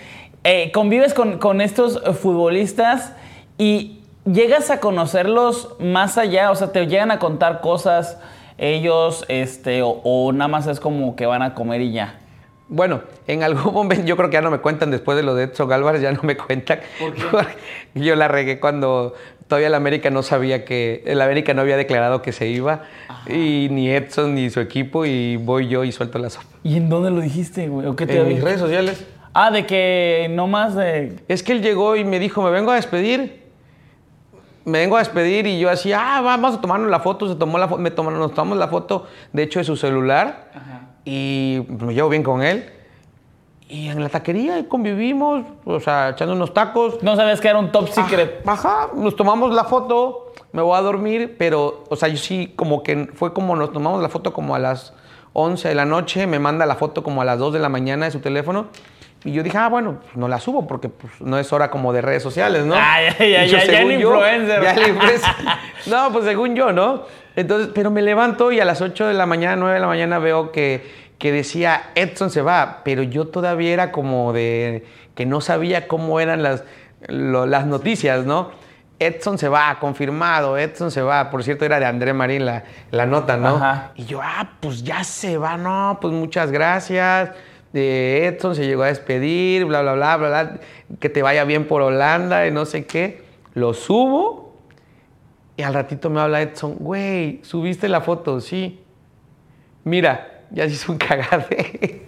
Eh, 0.44 0.72
convives 0.72 1.16
con, 1.16 1.40
con 1.40 1.62
estos 1.62 2.00
futbolistas 2.20 3.14
y 3.58 4.02
llegas 4.24 4.70
a 4.70 4.80
conocerlos 4.80 5.76
más 5.80 6.20
allá, 6.20 6.52
o 6.52 6.56
sea, 6.56 6.72
te 6.72 6.86
llegan 6.86 7.10
a 7.10 7.18
contar 7.18 7.60
cosas 7.62 8.20
ellos, 8.60 9.26
este, 9.30 9.82
o, 9.82 10.00
o 10.04 10.32
nada 10.32 10.48
más 10.48 10.68
es 10.68 10.80
como 10.80 11.16
que 11.16 11.26
van 11.26 11.42
a 11.42 11.56
comer 11.56 11.82
y 11.82 11.92
ya. 11.92 12.20
Bueno, 12.70 13.02
en 13.28 13.44
algún 13.44 13.74
momento 13.74 14.06
yo 14.06 14.18
creo 14.18 14.30
que 14.30 14.36
ya 14.36 14.42
no 14.42 14.52
me 14.52 14.60
cuentan 14.60 14.92
después 14.92 15.16
de 15.16 15.24
lo 15.24 15.36
de 15.36 15.46
Edson 15.46 15.72
Álvarez, 15.72 16.02
ya 16.02 16.12
no 16.12 16.22
me 16.24 16.36
cuentan. 16.38 16.80
Porque 17.00 17.22
Yo 17.96 18.16
la 18.16 18.28
regué 18.28 18.60
cuando 18.60 19.14
todavía 19.48 19.68
el 19.68 19.76
América 19.76 20.10
no 20.10 20.24
sabía 20.24 20.66
que, 20.66 21.04
el 21.06 21.22
América 21.22 21.54
no 21.54 21.62
había 21.62 21.78
declarado 21.78 22.22
que 22.22 22.32
se 22.32 22.48
iba, 22.48 22.84
y 23.28 23.70
ni 23.72 23.90
Edson 23.90 24.36
ni 24.36 24.50
su 24.50 24.60
equipo, 24.60 25.06
y 25.06 25.38
voy 25.38 25.68
yo 25.68 25.84
y 25.84 25.92
suelto 25.92 26.20
la 26.20 26.30
sopa. 26.30 26.48
¿Y 26.64 26.78
en 26.78 26.90
dónde 26.90 27.10
lo 27.12 27.22
dijiste, 27.22 27.70
güey? 27.70 27.88
¿O 27.88 27.96
qué 27.96 28.06
te 28.06 28.20
En 28.20 28.28
mis 28.28 28.44
redes 28.44 28.60
sociales. 28.60 29.06
Ah, 29.34 29.52
de 29.52 29.66
que 29.66 30.28
no 30.32 30.48
más 30.48 30.76
de. 30.76 31.16
Es 31.28 31.44
que 31.44 31.54
él 31.54 31.62
llegó 31.62 31.96
y 31.96 32.04
me 32.04 32.20
dijo, 32.20 32.42
me 32.42 32.50
vengo 32.50 32.72
a 32.72 32.76
despedir. 32.76 33.47
Me 34.68 34.80
vengo 34.80 34.98
a 34.98 35.00
despedir 35.00 35.48
y 35.48 35.60
yo 35.60 35.70
así, 35.70 35.94
ah, 35.94 36.20
vamos 36.22 36.56
a 36.56 36.60
tomarnos 36.60 36.92
la 36.92 37.00
foto. 37.00 37.30
Se 37.30 37.36
tomó 37.36 37.58
la 37.58 37.70
foto, 37.70 37.82
me 37.82 37.90
tomaron, 37.90 38.20
nos 38.20 38.34
tomamos 38.34 38.58
la 38.58 38.68
foto, 38.68 39.08
de 39.32 39.44
hecho, 39.44 39.60
de 39.60 39.66
su 39.66 39.78
celular. 39.78 40.52
Y 41.06 41.66
me 41.70 41.94
llevo 41.94 42.10
bien 42.10 42.22
con 42.22 42.44
él. 42.44 42.70
Y 43.70 43.88
en 43.88 44.04
la 44.04 44.10
taquería 44.10 44.68
convivimos, 44.68 45.46
o 45.64 45.80
sea, 45.80 46.10
echando 46.10 46.34
unos 46.34 46.54
tacos. 46.54 47.02
No 47.02 47.16
sabes 47.16 47.40
que 47.40 47.48
era 47.48 47.60
un 47.60 47.72
top 47.72 47.88
secret. 47.88 48.46
Ajá, 48.46 48.90
nos 48.94 49.16
tomamos 49.16 49.54
la 49.54 49.64
foto, 49.64 50.34
me 50.52 50.62
voy 50.62 50.78
a 50.78 50.82
dormir, 50.82 51.38
pero, 51.40 51.86
o 51.90 51.96
sea, 51.96 52.10
yo 52.10 52.18
sí, 52.18 52.54
como 52.58 52.84
que 52.84 53.10
fue 53.14 53.34
como 53.34 53.56
nos 53.56 53.72
tomamos 53.72 54.02
la 54.02 54.10
foto 54.10 54.34
como 54.34 54.54
a 54.54 54.60
las 54.60 54.94
11 55.32 55.70
de 55.70 55.76
la 55.76 55.86
noche, 55.86 56.28
me 56.28 56.40
manda 56.40 56.66
la 56.66 56.76
foto 56.76 57.04
como 57.04 57.22
a 57.22 57.26
las 57.26 57.40
2 57.40 57.54
de 57.54 57.60
la 57.60 57.70
mañana 57.70 58.06
de 58.06 58.12
su 58.12 58.20
teléfono. 58.20 58.68
Y 59.24 59.32
yo 59.34 59.44
dije, 59.44 59.58
ah, 59.58 59.68
bueno, 59.68 60.00
pues 60.02 60.16
no 60.16 60.28
la 60.28 60.40
subo 60.40 60.68
porque 60.68 60.90
pues, 60.90 61.20
no 61.22 61.38
es 61.40 61.52
hora 61.52 61.70
como 61.72 61.92
de 61.92 62.02
redes 62.02 62.22
sociales, 62.24 62.66
¿no? 62.66 62.76
Ah, 62.78 62.98
ya, 63.02 63.26
ya, 63.26 63.46
yo, 63.46 63.58
ya, 63.58 63.66
ya 63.66 63.82
el 63.82 64.00
yo, 64.00 64.12
influencer. 64.14 64.62
ya 64.64 64.72
el 64.74 64.88
influencer. 64.90 65.30
No, 65.88 66.12
pues 66.12 66.26
según 66.26 66.56
yo, 66.56 66.72
¿no? 66.72 67.04
Entonces, 67.36 67.70
pero 67.74 67.92
me 67.92 68.02
levanto 68.02 68.52
y 68.52 68.60
a 68.60 68.66
las 68.66 68.82
8 68.82 69.08
de 69.08 69.14
la 69.14 69.26
mañana, 69.26 69.56
9 69.56 69.74
de 69.76 69.80
la 69.80 69.88
mañana 69.88 70.20
veo 70.20 70.52
que, 70.52 71.08
que 71.18 71.32
decía 71.32 71.90
Edson 71.96 72.30
se 72.30 72.42
va, 72.42 72.82
pero 72.84 73.04
yo 73.04 73.28
todavía 73.28 73.74
era 73.74 73.92
como 73.92 74.34
de 74.34 74.86
que 75.16 75.26
no 75.26 75.42
sabía 75.42 75.88
cómo 75.88 76.20
eran 76.20 76.42
las, 76.44 76.64
lo- 77.08 77.46
las 77.48 77.66
noticias, 77.66 78.26
¿no? 78.26 78.52
Edson 79.00 79.38
se 79.38 79.48
va, 79.50 79.78
confirmado, 79.80 80.58
Edson 80.58 80.90
se 80.90 81.02
va. 81.04 81.30
Por 81.30 81.44
cierto, 81.44 81.66
era 81.66 81.80
de 81.80 81.86
André 81.86 82.14
Marín 82.14 82.46
la, 82.46 82.64
la 82.90 83.06
nota, 83.06 83.38
¿no? 83.38 83.58
Ajá. 83.58 83.92
Y 83.96 84.06
yo, 84.06 84.22
ah, 84.24 84.54
pues 84.60 84.84
ya 84.84 85.04
se 85.04 85.38
va, 85.38 85.58
no, 85.58 86.00
pues 86.02 86.14
muchas 86.14 86.52
gracias. 86.52 87.30
De 87.82 88.28
Edson 88.28 88.56
se 88.56 88.66
llegó 88.66 88.84
a 88.84 88.88
despedir, 88.88 89.66
bla, 89.66 89.82
bla, 89.82 89.94
bla, 89.94 90.18
bla, 90.18 90.28
bla, 90.30 90.52
que 91.00 91.10
te 91.10 91.22
vaya 91.22 91.44
bien 91.44 91.66
por 91.66 91.82
Holanda 91.82 92.46
y 92.48 92.52
no 92.52 92.66
sé 92.66 92.86
qué. 92.86 93.22
Lo 93.54 93.74
subo 93.74 94.54
y 95.56 95.64
al 95.64 95.74
ratito 95.74 96.10
me 96.10 96.20
habla 96.22 96.42
Edson, 96.42 96.76
güey, 96.80 97.40
subiste 97.44 97.88
la 97.90 98.02
foto, 98.02 98.40
sí. 98.42 98.80
Mira, 99.84 100.42
ya 100.52 100.66
se 100.68 100.74
hizo 100.74 100.92
un 100.92 100.98
cagade. 100.98 102.02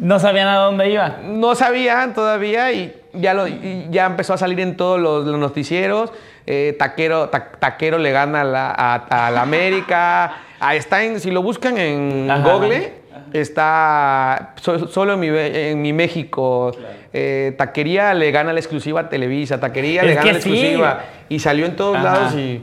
No 0.00 0.18
sabían 0.18 0.48
a 0.48 0.56
dónde 0.56 0.88
iba. 0.88 1.18
No 1.24 1.54
sabían 1.54 2.14
todavía 2.14 2.72
y 2.72 2.96
ya, 3.12 3.34
lo, 3.34 3.46
y 3.46 3.86
ya 3.90 4.06
empezó 4.06 4.32
a 4.32 4.38
salir 4.38 4.58
en 4.60 4.74
todos 4.78 4.98
los, 4.98 5.26
los 5.26 5.38
noticieros. 5.38 6.10
Eh, 6.46 6.74
taquero, 6.78 7.28
Ta- 7.28 7.52
taquero 7.58 7.98
le 7.98 8.10
gana 8.10 8.40
a 8.40 8.44
la, 8.44 8.70
a- 8.70 9.26
a 9.26 9.30
la 9.30 9.42
América. 9.42 10.32
Ah, 10.62 10.74
está 10.74 11.02
en, 11.04 11.20
si 11.20 11.30
lo 11.30 11.42
buscan 11.42 11.76
en 11.78 12.30
Ajá. 12.30 12.50
Google, 12.52 12.92
está 13.32 14.52
so- 14.56 14.86
solo 14.88 15.14
en 15.14 15.20
mi, 15.20 15.28
en 15.28 15.82
mi 15.82 15.92
México. 15.92 16.72
Eh, 17.12 17.54
taquería 17.58 18.14
le 18.14 18.30
gana 18.30 18.52
la 18.52 18.60
exclusiva 18.60 19.00
a 19.00 19.08
Televisa. 19.08 19.58
Taquería 19.60 20.02
Es 20.02 20.06
le 20.08 20.14
gana 20.14 20.32
la 20.32 20.40
sí. 20.40 20.50
exclusiva. 20.50 21.00
Y 21.28 21.38
salió 21.38 21.66
en 21.66 21.76
todos 21.76 21.96
Ajá. 21.96 22.04
lados 22.04 22.34
y, 22.34 22.62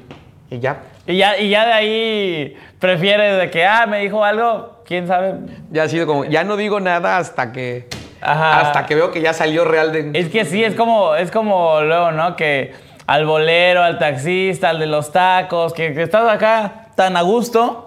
y 0.49 0.59
ya. 0.59 0.77
Y 1.05 1.17
ya, 1.17 1.37
y 1.37 1.49
ya 1.49 1.65
de 1.65 1.73
ahí 1.73 2.57
prefieres 2.79 3.37
de 3.39 3.49
que, 3.49 3.65
ah, 3.65 3.85
me 3.87 3.99
dijo 3.99 4.23
algo, 4.23 4.81
quién 4.85 5.07
sabe. 5.07 5.35
Ya 5.71 5.83
ha 5.83 5.87
sido 5.87 6.05
como, 6.05 6.25
ya 6.25 6.43
no 6.43 6.57
digo 6.57 6.79
nada 6.81 7.17
hasta 7.17 7.53
que, 7.53 7.87
Ajá. 8.21 8.59
hasta 8.61 8.85
que 8.85 8.95
veo 8.95 9.11
que 9.11 9.21
ya 9.21 9.31
salió 9.33 9.63
real 9.63 9.93
de... 9.93 10.11
Es 10.19 10.27
que 10.29 10.43
sí, 10.43 10.63
es 10.63 10.75
como, 10.75 11.15
es 11.15 11.31
como 11.31 11.79
luego, 11.81 12.11
¿no? 12.11 12.35
Que 12.35 12.73
al 13.05 13.25
bolero, 13.25 13.83
al 13.83 13.97
taxista, 13.99 14.69
al 14.69 14.79
de 14.79 14.87
los 14.87 15.13
tacos, 15.13 15.71
que, 15.73 15.93
que 15.93 16.03
estás 16.03 16.29
acá 16.29 16.89
tan 16.95 17.15
a 17.15 17.21
gusto 17.21 17.86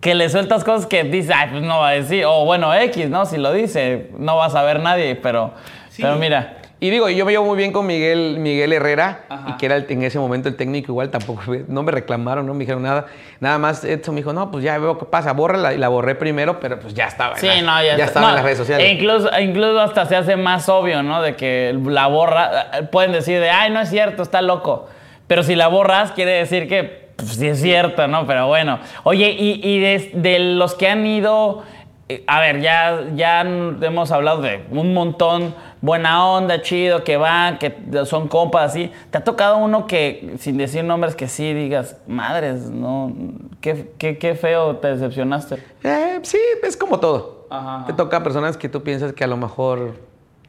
que 0.00 0.14
le 0.14 0.28
sueltas 0.30 0.64
cosas 0.64 0.86
que 0.86 1.04
dices, 1.04 1.32
ay, 1.34 1.48
pues 1.50 1.62
no 1.62 1.80
va 1.80 1.88
a 1.88 1.92
decir. 1.92 2.24
O 2.26 2.44
bueno, 2.44 2.74
X, 2.74 3.08
¿no? 3.10 3.26
Si 3.26 3.36
lo 3.36 3.52
dice, 3.52 4.10
no 4.18 4.36
va 4.36 4.46
a 4.46 4.50
saber 4.50 4.80
nadie, 4.80 5.14
pero, 5.16 5.52
pero 6.00 6.16
mira. 6.16 6.56
Y 6.82 6.88
digo, 6.88 7.10
yo 7.10 7.26
me 7.26 7.32
llevo 7.32 7.44
muy 7.44 7.58
bien 7.58 7.72
con 7.72 7.84
Miguel, 7.86 8.36
Miguel 8.38 8.72
Herrera, 8.72 9.24
Ajá. 9.28 9.50
y 9.50 9.52
que 9.58 9.66
era 9.66 9.76
el- 9.76 9.84
en 9.90 10.02
ese 10.02 10.18
momento 10.18 10.48
el 10.48 10.56
técnico, 10.56 10.92
igual 10.92 11.10
tampoco, 11.10 11.42
no 11.68 11.82
me 11.82 11.92
reclamaron, 11.92 12.46
no 12.46 12.54
me 12.54 12.60
dijeron 12.60 12.82
nada. 12.82 13.04
Nada 13.38 13.58
más 13.58 13.84
Edson 13.84 14.14
me 14.14 14.22
dijo, 14.22 14.32
no, 14.32 14.50
pues 14.50 14.64
ya 14.64 14.78
veo 14.78 14.96
qué 14.98 15.04
pasa, 15.04 15.34
bórrala, 15.34 15.74
y 15.74 15.76
la 15.76 15.88
borré 15.88 16.14
primero, 16.14 16.58
pero 16.58 16.80
pues 16.80 16.94
ya 16.94 17.04
estaba. 17.04 17.36
Sí, 17.36 17.48
la- 17.48 17.60
no, 17.60 17.82
ya, 17.82 17.90
está. 17.92 18.04
estaba 18.06 18.20
No, 18.24 18.30
en 18.30 18.34
las 18.36 18.44
redes 18.44 18.56
sociales. 18.56 18.86
e 18.86 18.92
incluso, 18.94 19.28
incluso 19.38 19.78
hasta 19.78 20.06
se 20.06 20.16
hace 20.16 20.36
más 20.36 20.70
obvio, 20.70 21.02
¿no? 21.02 21.20
De 21.20 21.36
que 21.36 21.78
la 21.84 22.06
borra, 22.06 22.70
eh, 22.78 22.82
pueden 22.84 23.12
decir 23.12 23.38
de, 23.40 23.50
ay, 23.50 23.70
no 23.70 23.80
es 23.82 23.90
cierto, 23.90 24.22
está 24.22 24.40
loco. 24.40 24.88
Pero 25.26 25.42
si 25.42 25.56
la 25.56 25.68
borras, 25.68 26.12
quiere 26.12 26.30
decir 26.32 26.66
que 26.66 27.09
pues, 27.20 27.36
sí 27.36 27.46
es 27.46 27.60
cierto, 27.60 28.06
¿no? 28.08 28.26
Pero 28.26 28.46
bueno. 28.48 28.78
Oye, 29.04 29.30
y, 29.30 29.60
y 29.62 29.78
de, 29.80 30.10
de 30.14 30.38
los 30.38 30.74
que 30.74 30.88
han 30.88 31.06
ido, 31.06 31.62
eh, 32.08 32.24
a 32.26 32.40
ver, 32.40 32.60
ya, 32.60 33.04
ya 33.14 33.40
hemos 33.42 34.10
hablado 34.10 34.42
de 34.42 34.64
un 34.70 34.92
montón, 34.94 35.54
buena 35.80 36.26
onda, 36.26 36.60
chido, 36.62 37.04
que 37.04 37.16
van, 37.16 37.58
que 37.58 37.74
son 38.04 38.28
compas, 38.28 38.70
así. 38.72 38.90
¿Te 39.10 39.18
ha 39.18 39.24
tocado 39.24 39.58
uno 39.58 39.86
que, 39.86 40.34
sin 40.38 40.56
decir 40.58 40.84
nombres, 40.84 41.14
que 41.14 41.28
sí 41.28 41.54
digas, 41.54 41.96
madres, 42.06 42.70
no, 42.70 43.12
qué, 43.60 43.92
qué, 43.98 44.18
qué 44.18 44.34
feo 44.34 44.76
te 44.76 44.88
decepcionaste? 44.88 45.62
Eh, 45.84 46.18
sí, 46.22 46.38
es 46.62 46.76
como 46.76 46.98
todo. 47.00 47.46
Ajá, 47.50 47.76
ajá. 47.76 47.86
Te 47.86 47.92
toca 47.94 48.22
personas 48.22 48.56
que 48.56 48.68
tú 48.68 48.82
piensas 48.82 49.12
que 49.12 49.24
a 49.24 49.26
lo 49.26 49.36
mejor 49.36 49.94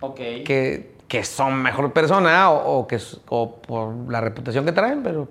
Ok. 0.02 0.16
que, 0.46 0.92
que 1.08 1.24
son 1.24 1.62
mejor 1.62 1.94
persona 1.94 2.50
o, 2.52 2.80
o 2.80 2.88
que, 2.88 3.00
o 3.30 3.56
por 3.56 3.94
la 4.12 4.20
reputación 4.22 4.66
que 4.66 4.72
traen, 4.72 5.04
pero, 5.04 5.28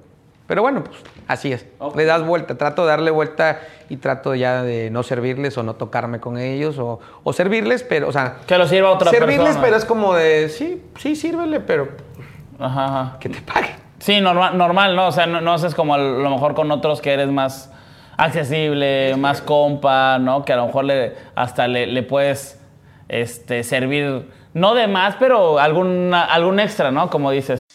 pero 0.51 0.63
bueno, 0.63 0.83
pues 0.83 0.99
así 1.29 1.53
es. 1.53 1.65
Le 1.95 2.05
das 2.07 2.27
vuelta, 2.27 2.59
trato 2.59 2.83
de 2.83 2.89
darle 2.89 3.13
vuelta 3.13 3.61
y 3.89 3.99
trato 3.99 4.35
ya 4.35 4.65
de 4.65 4.91
no 4.91 5.05
servirles 5.05 5.57
o 5.59 5.63
no 5.63 5.75
tocarme 5.77 6.19
con 6.19 6.39
ellos 6.39 6.77
o, 6.81 6.99
o 7.23 7.33
servirles, 7.33 7.85
pero, 7.85 8.09
o 8.09 8.13
sea... 8.13 8.39
Que 8.49 8.59
lo 8.59 8.67
sirva 8.67 8.91
otra 8.91 9.13
servirles, 9.13 9.43
persona. 9.45 9.63
pero 9.63 9.77
es 9.77 9.85
como 9.85 10.13
de, 10.13 10.49
sí, 10.49 10.83
sí, 10.99 11.15
sírvele, 11.15 11.61
pero 11.61 11.87
Ajá, 12.59 12.85
ajá. 12.85 13.19
que 13.21 13.29
te 13.29 13.41
pague. 13.43 13.77
Sí, 14.01 14.21
normal, 14.21 14.59
normal, 14.59 14.97
¿no? 14.97 15.07
O 15.07 15.13
sea, 15.13 15.27
no, 15.27 15.41
no 15.41 15.53
haces 15.53 15.73
como 15.77 15.95
a 15.95 15.99
lo 15.99 16.29
mejor 16.31 16.55
con 16.57 16.69
otros 16.73 17.01
que 17.01 17.13
eres 17.13 17.29
más 17.29 17.73
accesible, 18.17 19.15
más 19.17 19.43
compa, 19.43 20.19
¿no? 20.19 20.45
Que 20.45 20.53
a 20.53 20.57
lo 20.57 20.67
mejor 20.67 20.85
le, 20.85 21.15
hasta 21.37 21.69
le, 21.69 21.87
le 21.87 22.03
puedes 22.03 22.61
este, 23.09 23.63
servir, 23.63 24.29
no 24.53 24.75
de 24.75 24.89
más, 24.89 25.15
pero 25.21 25.61
algún, 25.61 26.13
algún 26.13 26.59
extra, 26.59 26.91
¿no? 26.91 27.09
Como 27.09 27.31
dices. 27.31 27.60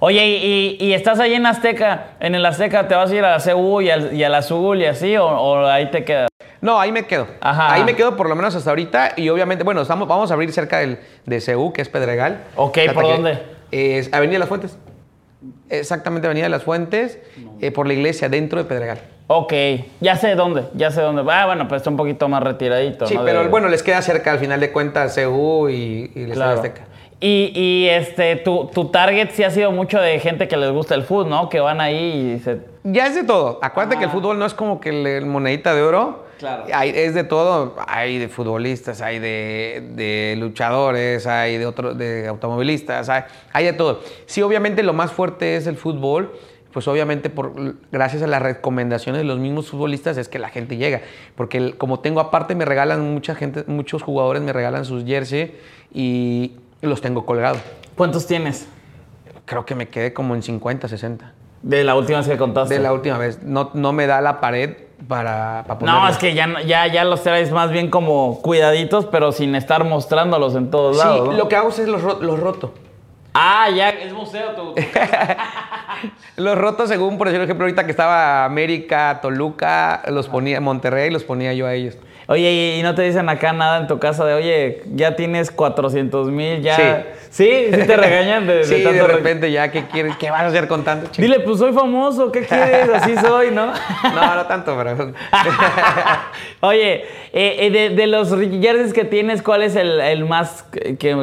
Oye, 0.00 0.26
y, 0.26 0.76
y- 0.80 0.86
y 0.86 0.92
estás 0.94 1.18
ahí 1.20 1.34
en 1.34 1.46
Azteca, 1.46 2.08
en 2.20 2.34
el 2.34 2.44
Azteca, 2.44 2.86
¿te 2.88 2.94
vas 2.94 3.10
a 3.10 3.14
ir 3.14 3.24
a 3.24 3.38
la 3.38 3.42
CU 3.42 3.80
y 3.80 3.90
al, 3.90 4.12
y 4.14 4.22
al 4.24 4.34
Azul 4.34 4.80
y 4.80 4.86
así? 4.86 5.16
¿O, 5.16 5.26
o 5.26 5.66
ahí 5.66 5.90
te 5.90 6.04
quedas? 6.04 6.28
No, 6.60 6.78
ahí 6.80 6.92
me 6.92 7.06
quedo. 7.06 7.26
Ajá. 7.40 7.72
Ahí 7.74 7.84
me 7.84 7.94
quedo 7.94 8.16
por 8.16 8.28
lo 8.28 8.34
menos 8.36 8.54
hasta 8.54 8.70
ahorita 8.70 9.12
y 9.16 9.28
obviamente, 9.28 9.64
bueno, 9.64 9.82
estamos, 9.82 10.08
vamos 10.08 10.30
a 10.30 10.34
abrir 10.34 10.52
cerca 10.52 10.78
del, 10.78 10.98
de 11.24 11.40
CEU, 11.40 11.72
que 11.72 11.82
es 11.82 11.88
Pedregal. 11.88 12.44
Ok, 12.56 12.78
¿por 12.94 13.04
que 13.04 13.12
dónde? 13.12 13.38
Es 13.70 14.12
Avenida 14.12 14.34
de 14.34 14.38
las 14.40 14.48
Fuentes. 14.48 14.78
Exactamente, 15.68 16.26
Avenida 16.26 16.44
de 16.44 16.50
las 16.50 16.62
Fuentes, 16.62 17.18
eh, 17.60 17.70
por 17.70 17.86
la 17.86 17.92
iglesia, 17.94 18.28
dentro 18.28 18.58
de 18.62 18.64
Pedregal. 18.68 18.98
Ok, 19.28 19.52
ya 20.00 20.16
sé 20.16 20.34
dónde, 20.34 20.64
ya 20.74 20.90
sé 20.90 21.00
dónde. 21.00 21.22
Ah, 21.30 21.46
bueno, 21.46 21.66
pues 21.68 21.80
está 21.80 21.90
un 21.90 21.96
poquito 21.96 22.28
más 22.28 22.42
retiradito, 22.42 23.06
Sí, 23.06 23.14
¿no? 23.16 23.24
pero 23.24 23.42
De- 23.42 23.48
bueno, 23.48 23.68
les 23.68 23.82
queda 23.82 24.00
cerca 24.02 24.30
al 24.32 24.38
final 24.38 24.60
de 24.60 24.70
cuentas 24.72 25.14
CEU 25.14 25.68
y, 25.68 26.10
y 26.14 26.22
el 26.22 26.32
Estadio 26.32 26.34
Claro. 26.34 26.54
Azteca. 26.54 26.82
Y, 27.18 27.52
y, 27.54 27.88
este, 27.88 28.36
tu, 28.36 28.66
tu 28.74 28.86
target 28.88 29.30
sí 29.32 29.42
ha 29.42 29.50
sido 29.50 29.72
mucho 29.72 29.98
de 30.00 30.18
gente 30.20 30.48
que 30.48 30.56
les 30.56 30.70
gusta 30.70 30.94
el 30.94 31.02
fútbol, 31.02 31.30
¿no? 31.30 31.48
Que 31.48 31.60
van 31.60 31.80
ahí 31.80 32.34
y 32.36 32.38
se... 32.40 32.60
Ya 32.84 33.06
es 33.06 33.14
de 33.14 33.24
todo. 33.24 33.58
Acuérdate 33.62 33.98
que 33.98 34.04
el 34.04 34.10
fútbol 34.10 34.38
no 34.38 34.44
es 34.44 34.52
como 34.52 34.80
que 34.80 34.90
el, 34.90 35.06
el 35.06 35.26
monedita 35.26 35.74
de 35.74 35.82
oro. 35.82 36.26
Claro. 36.38 36.64
Hay, 36.74 36.90
es 36.94 37.14
de 37.14 37.24
todo. 37.24 37.74
Hay 37.88 38.18
de 38.18 38.28
futbolistas, 38.28 39.00
hay 39.00 39.18
de, 39.18 39.88
de 39.94 40.36
luchadores, 40.38 41.26
hay 41.26 41.56
de, 41.56 41.64
otro, 41.64 41.94
de 41.94 42.28
automovilistas, 42.28 43.08
hay, 43.08 43.22
hay 43.52 43.64
de 43.64 43.72
todo. 43.72 44.00
Sí, 44.26 44.42
obviamente 44.42 44.82
lo 44.82 44.92
más 44.92 45.10
fuerte 45.10 45.56
es 45.56 45.66
el 45.66 45.76
fútbol. 45.76 46.38
Pues 46.72 46.86
obviamente 46.88 47.30
por, 47.30 47.54
gracias 47.90 48.22
a 48.22 48.26
las 48.26 48.42
recomendaciones 48.42 49.22
de 49.22 49.24
los 49.26 49.38
mismos 49.38 49.70
futbolistas 49.70 50.18
es 50.18 50.28
que 50.28 50.38
la 50.38 50.50
gente 50.50 50.76
llega. 50.76 51.00
Porque 51.34 51.56
el- 51.56 51.78
como 51.78 52.00
tengo 52.00 52.20
aparte 52.20 52.54
me 52.54 52.66
regalan 52.66 53.14
mucha 53.14 53.34
gente, 53.34 53.64
muchos 53.66 54.02
jugadores 54.02 54.42
me 54.42 54.52
regalan 54.52 54.84
sus 54.84 55.06
jersey 55.06 55.54
y 55.94 56.52
los 56.86 57.00
tengo 57.00 57.26
colgados. 57.26 57.58
¿Cuántos 57.96 58.26
tienes? 58.26 58.68
Creo 59.44 59.64
que 59.66 59.74
me 59.74 59.88
quedé 59.88 60.12
como 60.12 60.34
en 60.34 60.42
50, 60.42 60.88
60. 60.88 61.32
De 61.62 61.84
la 61.84 61.94
última 61.94 62.18
vez 62.18 62.28
que 62.28 62.36
contaste. 62.36 62.74
De 62.74 62.80
la 62.80 62.92
última 62.92 63.18
vez. 63.18 63.42
No, 63.42 63.70
no 63.74 63.92
me 63.92 64.06
da 64.06 64.20
la 64.20 64.40
pared 64.40 64.76
para, 65.08 65.64
para 65.66 65.74
No, 65.74 65.78
ponerlos. 65.78 66.10
es 66.12 66.18
que 66.18 66.34
ya, 66.34 66.46
no- 66.46 66.60
ya, 66.60 66.86
ya 66.86 67.04
los 67.04 67.22
traes 67.22 67.50
más 67.52 67.70
bien 67.70 67.90
como 67.90 68.40
cuidaditos, 68.42 69.06
pero 69.06 69.32
sin 69.32 69.54
estar 69.54 69.84
mostrándolos 69.84 70.54
en 70.54 70.70
todos 70.70 70.96
Sí, 70.96 71.02
lados. 71.04 71.28
¿no? 71.28 71.32
lo 71.34 71.48
que 71.48 71.56
hago 71.56 71.68
es 71.70 71.78
los, 71.86 72.02
los 72.20 72.40
roto. 72.40 72.74
Ah, 73.34 73.68
ya, 73.74 73.90
es 73.90 74.12
museo 74.14 74.52
tu... 74.52 74.74
tu- 74.74 74.82
Los 76.36 76.56
roto 76.58 76.86
según, 76.86 77.18
por 77.18 77.28
ejemplo, 77.28 77.64
ahorita 77.64 77.84
que 77.84 77.90
estaba 77.90 78.44
América, 78.44 79.18
Toluca, 79.22 80.02
los 80.08 80.28
ponía, 80.28 80.60
Monterrey, 80.60 81.10
los 81.10 81.24
ponía 81.24 81.52
yo 81.54 81.66
a 81.66 81.74
ellos. 81.74 81.96
Oye, 82.28 82.76
¿y- 82.78 82.82
no 82.82 82.94
te 82.96 83.02
dicen 83.02 83.28
acá 83.28 83.52
nada 83.52 83.78
en 83.78 83.86
tu 83.86 83.98
casa 84.00 84.24
de, 84.24 84.34
oye, 84.34 84.82
ya 84.94 85.14
tienes 85.14 85.50
400 85.52 86.28
mil, 86.30 86.60
ya... 86.60 86.74
Sí. 86.76 86.82
¿Sí? 87.30 87.66
¿Sí 87.70 87.86
te 87.86 87.96
regañan 87.96 88.46
de, 88.46 88.64
sí, 88.64 88.76
de 88.76 88.82
tanto 88.84 89.06
repente 89.06 89.52
ya, 89.52 89.70
¿qué 89.70 89.84
quieres? 89.86 90.16
¿Qué 90.16 90.30
vas 90.30 90.42
a 90.42 90.46
hacer 90.46 90.66
con 90.68 90.82
tanto? 90.84 91.10
chico? 91.10 91.22
Dile, 91.22 91.40
pues 91.40 91.58
soy 91.58 91.72
famoso, 91.72 92.32
¿qué 92.32 92.42
quieres? 92.46 92.88
Así 92.88 93.14
soy, 93.16 93.50
¿no? 93.50 93.66
No, 94.14 94.34
no 94.34 94.46
tanto, 94.46 94.74
pero... 94.76 95.12
Oye, 96.60 97.04
eh, 97.32 97.56
eh, 97.66 97.70
de, 97.70 97.90
de 97.90 98.06
los 98.06 98.30
jerseys 98.30 98.92
que 98.92 99.04
tienes, 99.04 99.42
¿cuál 99.42 99.62
es 99.62 99.76
el, 99.76 100.00
el 100.00 100.24
más 100.24 100.64
que- 100.98 101.18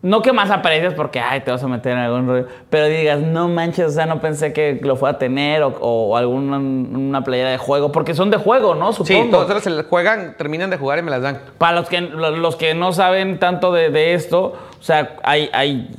No 0.00 0.22
que 0.22 0.32
más 0.32 0.50
aprecias 0.52 0.94
porque, 0.94 1.18
ay, 1.18 1.40
te 1.40 1.50
vas 1.50 1.60
a 1.64 1.66
meter 1.66 1.92
en 1.92 1.98
algún 1.98 2.28
rollo, 2.28 2.46
pero 2.70 2.86
digas, 2.86 3.18
no 3.18 3.48
manches, 3.48 3.86
o 3.86 3.90
sea, 3.90 4.06
no 4.06 4.20
pensé 4.20 4.52
que 4.52 4.78
lo 4.80 4.94
fuera 4.94 5.16
a 5.16 5.18
tener 5.18 5.64
o, 5.64 5.68
o 5.80 6.16
alguna 6.16 6.56
una 6.58 7.24
playera 7.24 7.50
de 7.50 7.58
juego, 7.58 7.90
porque 7.90 8.14
son 8.14 8.30
de 8.30 8.36
juego, 8.36 8.76
¿no? 8.76 8.92
Sí, 8.92 9.02
Supongo. 9.04 9.44
todos 9.44 9.60
se 9.64 9.82
juegan, 9.82 10.36
terminan 10.38 10.70
de 10.70 10.76
jugar 10.78 11.00
y 11.00 11.02
me 11.02 11.10
las 11.10 11.22
dan. 11.22 11.40
Para 11.58 11.80
los 11.80 11.88
que, 11.88 12.00
lo- 12.00 12.30
los 12.30 12.54
que 12.54 12.74
no 12.74 12.92
saben 12.92 13.40
tanto 13.40 13.72
de, 13.72 13.90
de 13.90 14.14
esto, 14.14 14.52
o 14.78 14.82
sea, 14.82 15.16
hay, 15.24 15.50
hay 15.52 15.90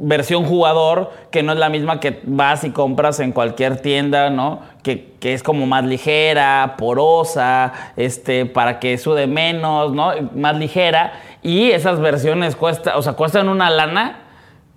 versión 0.00 0.44
jugador 0.44 1.10
que 1.32 1.42
no 1.42 1.52
es 1.52 1.58
la 1.58 1.68
misma 1.68 1.98
que 1.98 2.20
vas 2.22 2.62
y 2.62 2.70
compras 2.70 3.18
en 3.18 3.32
cualquier 3.32 3.80
tienda, 3.82 4.30
¿no? 4.30 4.60
Que, 4.84 5.14
que 5.18 5.34
es 5.34 5.42
como 5.42 5.66
más 5.66 5.84
ligera, 5.84 6.76
porosa, 6.78 7.72
este, 7.96 8.46
para 8.46 8.78
que 8.78 8.96
sude 8.98 9.26
menos, 9.26 9.92
¿no? 9.92 10.12
Más 10.36 10.56
ligera. 10.56 11.12
Y 11.42 11.70
esas 11.70 12.00
versiones 12.00 12.56
cuesta, 12.56 12.96
o 12.96 13.02
sea, 13.02 13.12
cuestan 13.14 13.48
una 13.48 13.70
lana 13.70 14.20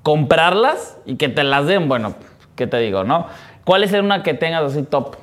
comprarlas 0.04 0.97
y 1.06 1.15
que 1.15 1.30
te 1.30 1.43
las 1.43 1.67
den, 1.67 1.88
bueno, 1.88 2.15
¿qué 2.56 2.67
te 2.67 2.78
digo, 2.78 3.04
no? 3.04 3.28
¿Cuál 3.63 3.84
es 3.84 3.93
una 3.93 4.24
que 4.24 4.34
tengas 4.34 4.63
así 4.63 4.84
top? 4.84 5.15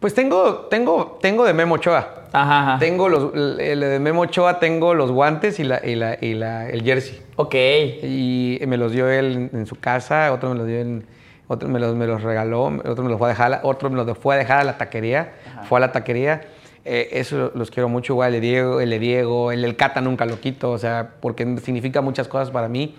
Pues 0.00 0.14
tengo, 0.14 0.66
tengo, 0.70 1.18
tengo 1.20 1.44
de 1.44 1.54
Memo 1.54 1.76
Ochoa. 1.76 2.24
Ajá, 2.32 2.60
ajá. 2.62 2.78
Tengo 2.78 3.08
los, 3.08 3.32
el 3.34 3.80
de 3.80 3.98
Memo 4.00 4.22
Ochoa, 4.22 4.58
tengo 4.58 4.92
los 4.94 5.10
guantes 5.10 5.58
y, 5.60 5.64
la, 5.64 5.80
y, 5.84 5.94
la, 5.94 6.18
y 6.20 6.34
la- 6.34 6.68
el 6.68 6.82
jersey. 6.82 7.22
Ok. 7.36 7.54
Y 8.02 8.58
me 8.66 8.76
los 8.76 8.92
dio 8.92 9.08
él 9.08 9.48
en, 9.52 9.58
en 9.60 9.66
su 9.66 9.76
casa, 9.76 10.32
otro 10.32 10.50
me 10.50 10.56
los 10.56 10.66
dio 10.66 10.80
en, 10.80 11.06
otro 11.48 11.68
me 11.68 11.78
los, 11.78 11.94
me 11.94 12.06
los 12.06 12.22
regaló, 12.22 12.64
otro 12.84 13.02
me 13.04 13.10
los 13.10 13.18
fue 13.18 13.28
a 13.28 13.30
dejar, 13.30 13.60
otro 13.62 13.88
me 13.90 13.96
los 14.02 14.18
fue 14.18 14.34
a 14.34 14.38
dejar 14.38 14.58
a 14.60 14.64
la 14.64 14.76
taquería, 14.78 15.32
fue 15.68 15.78
a 15.78 15.80
la 15.80 15.92
taquería. 15.92 16.42
Eh, 16.84 17.08
eso 17.12 17.50
los 17.54 17.70
quiero 17.70 17.88
mucho, 17.88 18.12
igual 18.12 18.34
el 18.34 18.40
Diego, 18.40 18.80
el 18.80 18.98
Diego, 19.00 19.52
el 19.52 19.62
del 19.62 19.74
Cata 19.76 20.00
nunca 20.02 20.26
lo 20.26 20.38
quito, 20.40 20.70
o 20.70 20.78
sea, 20.78 21.12
porque 21.20 21.56
significa 21.64 22.02
muchas 22.02 22.28
cosas 22.28 22.50
para 22.50 22.68
mí. 22.68 22.94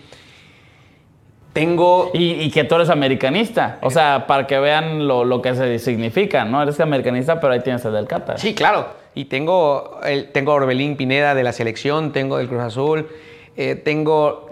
Tengo 1.53 2.11
Y, 2.13 2.31
y 2.41 2.51
que 2.51 2.65
tú 2.65 2.75
eres 2.75 2.89
americanista. 2.89 3.77
O 3.81 3.89
sea, 3.89 4.27
para 4.27 4.45
que 4.45 4.59
vean 4.59 5.07
lo, 5.07 5.23
lo 5.23 5.41
que 5.41 5.55
se 5.55 5.79
significa, 5.79 6.43
¿no? 6.43 6.61
Eres 6.61 6.79
americanista, 6.81 7.39
pero 7.39 7.53
ahí 7.53 7.61
tienes 7.61 7.85
el 7.85 7.93
del 7.93 8.07
Qatar. 8.07 8.39
Sí, 8.39 8.53
claro. 8.53 8.87
Y 9.13 9.25
tengo, 9.25 9.99
el- 10.03 10.31
tengo 10.33 10.51
a 10.51 10.55
Orbelín 10.55 10.97
Pineda 10.97 11.33
de 11.33 11.43
la 11.43 11.53
selección, 11.53 12.11
tengo 12.11 12.37
del 12.37 12.47
Cruz 12.49 12.61
Azul, 12.61 13.07
eh, 13.55 13.75
tengo... 13.75 14.43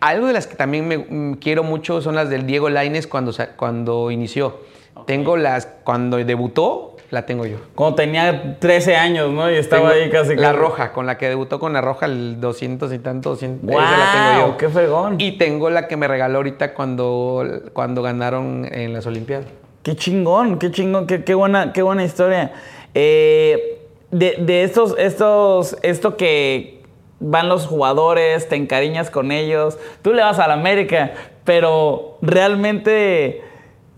Algo 0.00 0.26
de 0.26 0.32
las 0.34 0.46
que 0.46 0.56
también 0.56 0.86
me 0.88 0.98
mm, 0.98 1.34
quiero 1.34 1.62
mucho 1.62 2.02
son 2.02 2.14
las 2.16 2.28
del 2.28 2.46
Diego 2.46 2.68
Laines 2.68 3.06
cuando, 3.06 3.32
cuando 3.56 4.10
inició. 4.10 4.58
Tengo 5.06 5.36
las... 5.36 5.66
Cuando 5.84 6.16
debutó, 6.16 6.93
la 7.10 7.26
tengo 7.26 7.46
yo. 7.46 7.58
Cuando 7.74 7.96
tenía 7.96 8.58
13 8.58 8.96
años, 8.96 9.30
¿no? 9.32 9.50
Y 9.50 9.54
estaba 9.56 9.90
Tengo 9.90 10.04
ahí 10.04 10.10
casi... 10.10 10.36
La 10.36 10.52
roja, 10.52 10.92
con 10.92 11.06
la 11.06 11.18
que 11.18 11.28
debutó 11.28 11.58
con 11.58 11.72
la 11.72 11.80
roja, 11.80 12.06
el 12.06 12.40
200 12.40 12.92
y 12.92 12.98
tanto, 12.98 13.30
200, 13.30 13.70
esa 13.70 13.80
la 13.80 14.12
tengo 14.12 14.46
yo. 14.46 14.56
¡Qué 14.56 14.68
fregón! 14.68 15.16
Y 15.18 15.32
tengo 15.38 15.70
la 15.70 15.88
que 15.88 15.96
me 15.96 16.08
regaló 16.08 16.38
ahorita 16.38 16.74
cuando, 16.74 17.44
cuando 17.72 18.02
ganaron 18.02 18.68
en 18.70 18.92
las 18.92 19.06
Olimpiadas. 19.06 19.46
Qué 19.82 19.96
chingón, 19.96 20.58
qué 20.58 20.70
chingón, 20.70 21.06
qué, 21.06 21.24
qué 21.24 21.34
buena, 21.34 21.72
qué 21.72 21.82
buena 21.82 22.04
historia. 22.04 22.52
Eh, 22.94 23.80
de, 24.10 24.36
de 24.38 24.62
estos, 24.62 24.94
estos, 24.98 25.76
esto 25.82 26.16
que 26.16 26.82
van 27.20 27.48
los 27.48 27.66
jugadores, 27.66 28.48
te 28.48 28.56
encariñas 28.56 29.10
con 29.10 29.32
ellos, 29.32 29.78
tú 30.02 30.12
le 30.12 30.22
vas 30.22 30.38
a 30.38 30.46
la 30.46 30.54
América, 30.54 31.12
pero 31.44 32.18
realmente 32.22 33.42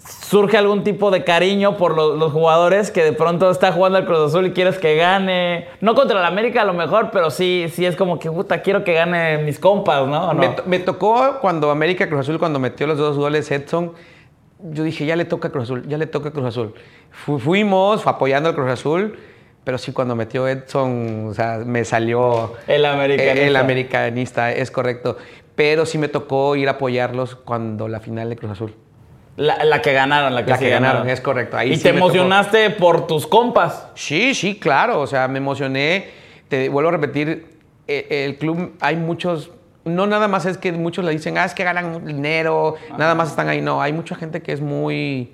surge 0.08 0.56
algún 0.56 0.84
tipo 0.84 1.10
de 1.10 1.24
cariño 1.24 1.76
por 1.76 1.94
lo- 1.96 2.16
los 2.16 2.32
jugadores 2.32 2.90
que 2.90 3.02
de 3.04 3.12
pronto 3.12 3.50
está 3.50 3.72
jugando 3.72 3.98
el 3.98 4.04
Cruz 4.06 4.18
Azul 4.28 4.46
y 4.46 4.52
quieres 4.52 4.78
que 4.78 4.96
gane. 4.96 5.68
No 5.80 5.94
contra 5.94 6.20
la 6.20 6.26
América 6.28 6.62
a 6.62 6.64
lo 6.64 6.72
mejor, 6.74 7.10
pero 7.12 7.30
sí, 7.30 7.66
sí 7.72 7.84
es 7.86 7.96
como 7.96 8.18
que 8.18 8.30
puta, 8.30 8.62
quiero 8.62 8.84
que 8.84 8.92
gane 8.94 9.38
mis 9.38 9.58
compas, 9.58 10.06
¿no? 10.06 10.32
Me, 10.34 10.48
to- 10.48 10.62
me 10.66 10.78
tocó 10.78 11.38
cuando 11.40 11.70
América 11.70 12.08
Cruz 12.08 12.20
Azul, 12.20 12.38
cuando 12.38 12.58
metió 12.58 12.86
los 12.86 12.98
dos 12.98 13.16
goles 13.16 13.50
Edson, 13.50 13.92
yo 14.70 14.82
dije, 14.84 15.04
ya 15.06 15.16
le 15.16 15.24
toca 15.26 15.50
Cruz 15.50 15.64
Azul, 15.64 15.86
ya 15.86 15.98
le 15.98 16.06
toca 16.06 16.30
Cruz 16.30 16.46
Azul. 16.46 16.74
Fu- 17.10 17.38
fuimos 17.38 18.06
apoyando 18.06 18.48
al 18.48 18.54
Cruz 18.54 18.70
Azul, 18.70 19.18
pero 19.64 19.78
sí 19.78 19.92
cuando 19.92 20.14
metió 20.14 20.46
Edson, 20.48 21.26
o 21.30 21.34
sea, 21.34 21.58
me 21.64 21.84
salió 21.84 22.54
El 22.66 22.84
americanista. 22.86 23.46
el 23.46 23.56
americanista, 23.56 24.52
es 24.52 24.70
correcto. 24.70 25.16
Pero 25.56 25.86
sí 25.86 25.98
me 25.98 26.08
tocó 26.08 26.54
ir 26.56 26.68
a 26.68 26.72
apoyarlos 26.72 27.34
cuando 27.34 27.88
la 27.88 27.98
final 28.00 28.28
de 28.28 28.36
Cruz 28.36 28.52
Azul. 28.52 28.74
La, 29.36 29.64
la 29.64 29.82
que 29.82 29.92
ganaron, 29.92 30.34
la 30.34 30.44
que, 30.44 30.50
La 30.50 30.58
que 30.58 30.70
ganaron, 30.70 31.08
es 31.08 31.20
correcto. 31.20 31.58
Ahí 31.58 31.72
y 31.72 31.76
sí 31.76 31.82
te 31.82 31.90
emocionaste 31.90 32.70
por 32.70 33.06
tus 33.06 33.26
compas. 33.26 33.88
Sí, 33.94 34.34
sí, 34.34 34.58
claro. 34.58 35.00
O 35.00 35.06
sea, 35.06 35.28
me 35.28 35.38
emocioné. 35.38 36.08
Te 36.48 36.68
vuelvo 36.68 36.88
a 36.88 36.92
repetir, 36.92 37.46
eh, 37.86 38.24
el 38.24 38.38
club, 38.38 38.76
hay 38.80 38.96
muchos. 38.96 39.50
No 39.84 40.06
nada 40.06 40.26
más 40.26 40.46
es 40.46 40.58
que 40.58 40.72
muchos 40.72 41.04
le 41.04 41.12
dicen, 41.12 41.38
ah, 41.38 41.44
es 41.44 41.54
que 41.54 41.64
ganan 41.64 42.04
dinero, 42.04 42.74
nada 42.98 43.14
más 43.14 43.30
están 43.30 43.48
ahí. 43.48 43.60
No, 43.60 43.82
hay 43.82 43.92
mucha 43.92 44.14
gente 44.14 44.42
que 44.42 44.52
es 44.52 44.60
muy. 44.60 45.32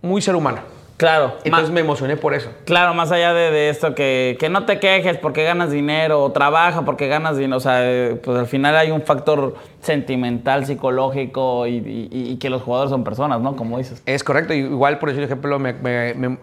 muy 0.00 0.22
ser 0.22 0.36
humano. 0.36 0.75
Claro. 0.96 1.34
Entonces 1.44 1.70
me 1.70 1.80
emocioné 1.80 2.16
por 2.16 2.32
eso. 2.32 2.50
Claro, 2.64 2.94
más 2.94 3.12
allá 3.12 3.34
de, 3.34 3.50
de 3.50 3.68
esto, 3.68 3.94
que, 3.94 4.36
que 4.40 4.48
no 4.48 4.64
te 4.64 4.78
quejes 4.80 5.18
porque 5.18 5.44
ganas 5.44 5.70
dinero, 5.70 6.22
o 6.24 6.32
trabaja 6.32 6.86
porque 6.86 7.06
ganas 7.08 7.36
dinero. 7.36 7.58
O 7.58 7.60
sea, 7.60 7.80
eh, 7.82 8.18
pues 8.22 8.38
al 8.38 8.46
final 8.46 8.74
hay 8.76 8.90
un 8.90 9.02
factor 9.02 9.56
sentimental, 9.82 10.64
psicológico 10.66 11.66
y, 11.66 11.76
y- 11.76 12.08
y 12.32 12.36
que 12.38 12.48
los 12.50 12.62
jugadores 12.62 12.90
son 12.90 13.04
personas, 13.04 13.40
¿no? 13.40 13.56
Como 13.56 13.78
dices. 13.78 14.02
Es 14.06 14.24
correcto. 14.24 14.54
Igual, 14.54 14.98
por 14.98 15.10
ejemplo, 15.10 15.58
me- 15.58 15.74
me- 15.74 16.14
me- 16.14 16.38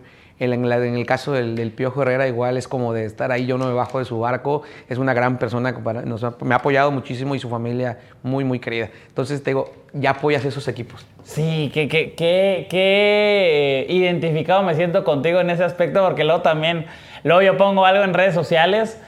en, 0.51 0.65
el 0.97 1.05
caso 1.05 1.31
del, 1.31 1.71
Piojo 1.71 2.01
Herrera, 2.01 2.27
igual 2.27 2.57
es 2.57 2.67
como 2.67 2.91
de 2.91 3.05
estar 3.05 3.31
ahí, 3.31 3.45
yo 3.45 3.57
no 3.57 3.67
me 3.67 3.73
bajo 3.73 3.99
de 3.99 4.05
su 4.05 4.19
barco. 4.19 4.63
Es 4.89 4.97
una 4.97 5.13
gran 5.13 5.37
persona, 5.39 5.73
para- 5.83 6.01
nos 6.01 6.23
ha- 6.25 6.35
me 6.41 6.53
ha 6.53 6.57
apoyado 6.57 6.91
muchísimo 6.91 7.35
y 7.35 7.39
su 7.39 7.49
familia 7.49 7.99
muy, 8.23 8.43
muy 8.43 8.59
querida. 8.59 8.89
Entonces, 9.07 9.41
te 9.41 9.51
digo, 9.51 9.71
ya 9.93 10.09
apoyas 10.11 10.43
esos 10.43 10.67
equipos. 10.67 11.05
Sí, 11.23 11.71
que, 11.73 11.87
que, 11.87 12.13
que, 12.15 12.67
que 12.69 13.85
identificado 13.87 14.63
me 14.63 14.75
siento 14.75 15.03
contigo 15.05 15.39
en 15.39 15.49
ese 15.49 15.63
aspecto, 15.63 16.03
porque 16.03 16.23
luego 16.25 16.41
también, 16.41 16.85
luego 17.23 17.41
yo 17.41 17.57
pongo 17.57 17.85
algo 17.85 18.03
en 18.03 18.13
redes 18.13 18.33
sociales, 18.33 18.99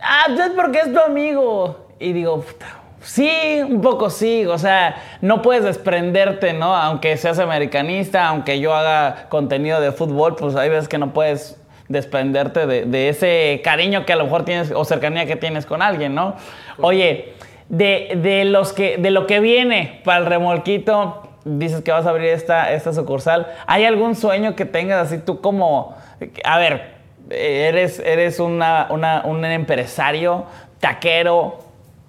ah, 0.00 0.24
pues 0.26 0.40
es 0.40 0.52
porque 0.56 0.78
es 0.80 0.92
tu 0.92 0.98
amigo. 0.98 1.86
Y 2.00 2.12
digo, 2.12 2.40
puta, 2.40 2.81
sí, 3.02 3.60
un 3.68 3.80
poco 3.80 4.10
sí, 4.10 4.46
o 4.46 4.58
sea, 4.58 4.96
no 5.20 5.42
puedes 5.42 5.64
desprenderte, 5.64 6.52
¿no? 6.52 6.74
Aunque 6.76 7.16
seas 7.16 7.38
americanista, 7.38 8.28
aunque 8.28 8.60
yo 8.60 8.74
haga 8.74 9.26
contenido 9.28 9.80
de 9.80 9.92
fútbol, 9.92 10.36
pues 10.36 10.56
hay 10.56 10.68
veces 10.68 10.88
que 10.88 10.98
no 10.98 11.12
puedes 11.12 11.58
desprenderte 11.88 12.66
de, 12.66 12.84
de 12.86 13.08
ese 13.10 13.60
cariño 13.62 14.06
que 14.06 14.12
a 14.12 14.16
lo 14.16 14.24
mejor 14.24 14.44
tienes 14.44 14.70
o 14.72 14.84
cercanía 14.84 15.26
que 15.26 15.36
tienes 15.36 15.66
con 15.66 15.82
alguien, 15.82 16.14
¿no? 16.14 16.36
Oye, 16.78 17.34
de, 17.68 18.18
de 18.22 18.44
los 18.44 18.72
que, 18.72 18.96
de 18.98 19.10
lo 19.10 19.26
que 19.26 19.40
viene 19.40 20.00
para 20.04 20.18
el 20.18 20.26
remolquito, 20.26 21.28
dices 21.44 21.82
que 21.82 21.90
vas 21.92 22.06
a 22.06 22.10
abrir 22.10 22.28
esta, 22.28 22.72
esta 22.72 22.92
sucursal. 22.92 23.48
¿Hay 23.66 23.84
algún 23.84 24.14
sueño 24.14 24.54
que 24.54 24.64
tengas 24.64 25.06
así 25.08 25.18
tú 25.18 25.40
como, 25.40 25.96
a 26.44 26.58
ver, 26.58 26.92
eres, 27.30 27.98
eres 27.98 28.38
una, 28.40 28.86
una- 28.90 29.22
un 29.24 29.44
empresario 29.44 30.44
taquero 30.80 31.58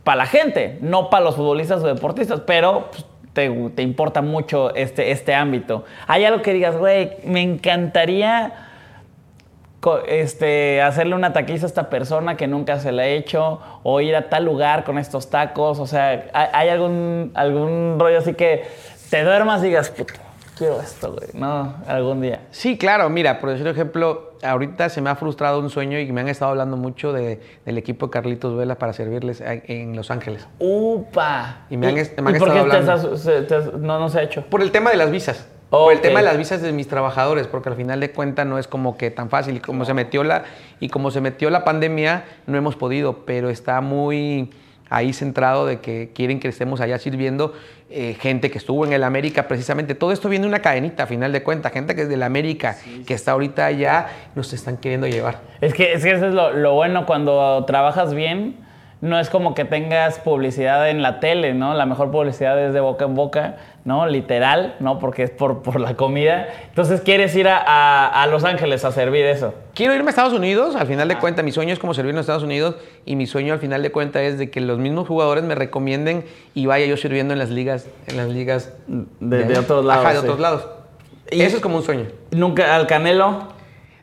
para 0.03 0.17
la 0.17 0.25
gente, 0.25 0.77
no 0.81 1.09
para 1.09 1.23
los 1.23 1.35
futbolistas 1.35 1.83
o 1.83 1.87
deportistas, 1.87 2.41
pero 2.45 2.89
pues, 2.91 3.05
te, 3.33 3.81
importa 3.81 4.21
mucho 4.21 4.73
este, 4.75 5.11
este 5.11 5.33
ámbito. 5.33 5.85
¿Hay 6.07 6.25
algo 6.25 6.41
que 6.41 6.53
digas, 6.53 6.77
güey, 6.77 7.11
me 7.25 7.41
encantaría 7.41 8.53
este, 10.07 10.81
hacerle 10.81 11.15
una 11.15 11.33
taquiza 11.33 11.65
a 11.65 11.67
esta 11.67 11.89
persona 11.89 12.37
que 12.37 12.47
nunca 12.47 12.79
se 12.79 12.91
la 12.91 13.03
ha 13.03 13.07
hecho 13.07 13.59
o 13.83 13.99
ir 14.01 14.15
a 14.15 14.29
tal 14.29 14.45
lugar 14.45 14.83
con 14.83 14.97
estos 14.97 15.29
tacos. 15.29 15.79
O 15.79 15.87
sea, 15.87 16.25
¿hay, 16.33 16.47
hay 16.53 16.69
algún, 16.69 17.31
algún 17.33 17.97
rollo 17.99 18.19
así 18.19 18.33
que 18.33 18.63
te 19.09 19.23
duermas 19.23 19.61
y 19.63 19.67
digas, 19.67 19.89
puta, 19.89 20.13
quiero 20.63 20.81
esto, 20.81 21.11
güey, 21.13 21.29
no, 21.33 21.75
algún 21.87 22.21
día. 22.21 22.41
Sí, 22.51 22.77
claro, 22.77 23.09
mira, 23.09 23.39
por 23.39 23.49
decir 23.49 23.67
ejemplo, 23.67 24.33
ahorita 24.41 24.89
se 24.89 25.01
me 25.01 25.09
ha 25.09 25.15
frustrado 25.15 25.59
un 25.59 25.69
sueño 25.69 25.99
y 25.99 26.11
me 26.11 26.21
han 26.21 26.29
estado 26.29 26.51
hablando 26.51 26.77
mucho 26.77 27.11
de- 27.13 27.39
del 27.65 27.77
equipo 27.77 28.07
de 28.07 28.11
Carlitos 28.11 28.55
Vela 28.55 28.75
para 28.75 28.93
servirles 28.93 29.41
a- 29.41 29.53
en 29.53 29.95
Los 29.95 30.11
Ángeles. 30.11 30.47
¡Upa! 30.59 31.65
Y 31.69 31.77
me 31.77 31.87
han 31.87 31.97
est- 31.97 32.19
me 32.19 32.29
han 32.29 32.35
¿y 32.35 32.39
por 32.39 32.47
estado 32.49 32.65
qué 32.65 32.69
te 32.71 32.77
hablando. 32.77 33.13
has- 33.13 33.21
se- 33.21 33.41
te 33.43 33.55
has- 33.55 33.73
no, 33.73 33.99
no 33.99 34.09
se 34.09 34.19
ha 34.19 34.23
hecho? 34.23 34.43
Por 34.49 34.61
el 34.61 34.71
tema 34.71 34.89
de 34.89 34.97
las 34.97 35.11
visas. 35.11 35.47
Por 35.69 35.91
el 35.91 36.01
tema 36.01 36.19
de 36.19 36.25
las 36.25 36.37
visas 36.37 36.61
de 36.61 36.71
mis 36.71 36.87
trabajadores, 36.87 37.47
porque 37.47 37.69
al 37.69 37.75
final 37.75 37.99
de 37.99 38.11
cuentas 38.11 38.45
no 38.45 38.59
es 38.59 38.67
como 38.67 38.95
que 38.95 39.09
tan 39.09 39.31
fácil. 39.31 39.57
Y 39.57 39.59
como 39.59 39.85
se 39.85 39.95
metió 39.95 40.23
la, 40.23 40.43
y 40.79 40.89
como 40.89 41.09
se 41.09 41.19
metió 41.19 41.49
la 41.49 41.63
pandemia, 41.63 42.25
no 42.45 42.57
hemos 42.59 42.75
podido, 42.75 43.25
pero 43.25 43.49
está 43.49 43.81
muy 43.81 44.51
ahí 44.93 45.11
centrado 45.11 45.65
de 45.65 45.79
que 45.79 46.11
quieren 46.13 46.39
que 46.39 46.47
estemos 46.47 46.79
allá 46.81 46.99
sirviendo 46.99 47.53
eh, 47.89 48.15
gente 48.19 48.51
que 48.51 48.57
estuvo 48.57 48.85
en 48.85 48.93
el 48.93 49.03
América 49.03 49.47
precisamente. 49.47 49.95
Todo 49.95 50.11
esto 50.11 50.29
viene 50.29 50.43
de 50.43 50.49
una 50.49 50.61
cadenita, 50.61 51.03
a 51.03 51.07
final 51.07 51.31
de 51.31 51.43
cuentas. 51.43 51.71
Gente 51.71 51.95
que 51.95 52.03
es 52.03 52.09
del 52.09 52.23
América, 52.23 52.77
que 53.05 53.13
está 53.13 53.31
ahorita 53.31 53.65
allá, 53.65 54.07
nos 54.35 54.53
están 54.53 54.77
queriendo 54.77 55.07
llevar. 55.07 55.41
Es 55.61 55.73
que, 55.73 55.93
es 55.93 56.03
que 56.03 56.11
eso 56.11 56.27
es 56.27 56.33
lo, 56.33 56.53
lo 56.53 56.73
bueno 56.73 57.05
cuando 57.05 57.63
trabajas 57.65 58.13
bien. 58.13 58.62
No 59.03 59.19
es 59.19 59.29
como 59.29 59.53
que 59.53 59.65
tengas 59.65 60.17
publicidad 60.19 60.89
en 60.89 61.01
la 61.01 61.19
tele, 61.19 61.53
¿no? 61.53 61.73
La 61.73 61.85
mejor 61.85 62.09
publicidad 62.09 62.57
es 62.65 62.73
de 62.73 62.79
boca 62.79 63.03
en 63.03 63.15
boca, 63.15 63.57
¿no? 63.83 64.07
Literal, 64.07 64.77
¿no? 64.79 64.97
Porque 64.97 65.23
es 65.23 65.29
por, 65.29 65.61
por 65.61 65.77
la 65.81 65.95
comida. 65.95 66.47
Entonces 66.69 67.01
quieres 67.01 67.35
ir 67.35 67.49
a, 67.49 67.57
a- 67.57 68.23
a 68.23 68.27
Los 68.27 68.45
Ángeles 68.45 68.85
a 68.85 68.93
servir 68.93 69.25
eso. 69.25 69.53
Quiero 69.73 69.93
irme 69.93 70.07
a 70.07 70.11
Estados 70.11 70.31
Unidos, 70.31 70.77
al 70.77 70.87
final 70.87 71.09
de 71.09 71.17
cuentas, 71.17 71.43
mi 71.43 71.51
sueño 71.51 71.73
es 71.73 71.79
como 71.79 71.93
servir 71.93 72.13
en 72.13 72.19
Estados 72.19 72.43
Unidos 72.43 72.75
y 73.05 73.17
mi 73.17 73.27
sueño 73.27 73.51
al 73.51 73.59
final 73.59 73.83
de 73.83 73.91
cuentas 73.91 74.21
es 74.21 74.37
de 74.37 74.49
que 74.49 74.61
los 74.61 74.79
mismos 74.79 75.05
jugadores 75.05 75.43
me 75.43 75.53
recomienden 75.55 76.23
y 76.53 76.65
vaya 76.65 76.85
yo 76.85 76.95
sirviendo 76.95 77.33
en 77.33 77.39
las 77.39 77.49
ligas, 77.49 77.89
en 78.07 78.15
las 78.15 78.29
ligas 78.29 78.71
De- 78.87 79.43
de 79.43 79.59
otros 79.59 79.83
lados, 79.83 80.05
Ajá, 80.05 80.13
de 80.13 80.19
sí. 80.21 80.25
otros 80.25 80.39
lados. 80.39 80.65
Y- 81.29 81.41
Eso 81.41 81.57
es 81.57 81.61
como 81.61 81.75
un 81.75 81.83
sueño. 81.83 82.05
Nunca 82.31 82.73
al 82.73 82.87
Canelo. 82.87 83.51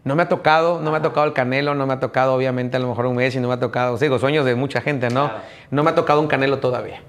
No 0.03 0.17
me 0.17 0.23
ha 0.23 0.29
tocado, 0.29 0.81
no 0.81 0.91
me 0.91 0.97
ha 0.97 1.03
tocado 1.03 1.27
el 1.27 1.33
Canelo, 1.33 1.75
no 1.75 1.87
me 1.87 1.93
ha 1.93 2.01
tocado 2.01 2.35
obviamente 2.35 2.77
a 2.77 2.81
lo 2.81 2.89
mejor 2.89 3.07
un 3.07 3.17
Messi, 3.17 3.39
no 3.39 3.49
me 3.49 3.55
ha 3.55 3.61
tocado, 3.61 3.99
digo, 3.99 4.19
sueños 4.19 4.45
de 4.47 4.55
mucha 4.55 4.81
gente, 4.81 5.11
¿no? 5.11 5.31
No 5.71 5.83
me 5.83 5.91
ha 5.91 5.95
tocado 5.95 6.21
un 6.21 6.27
Canelo 6.27 6.59
todavía. 6.59 7.01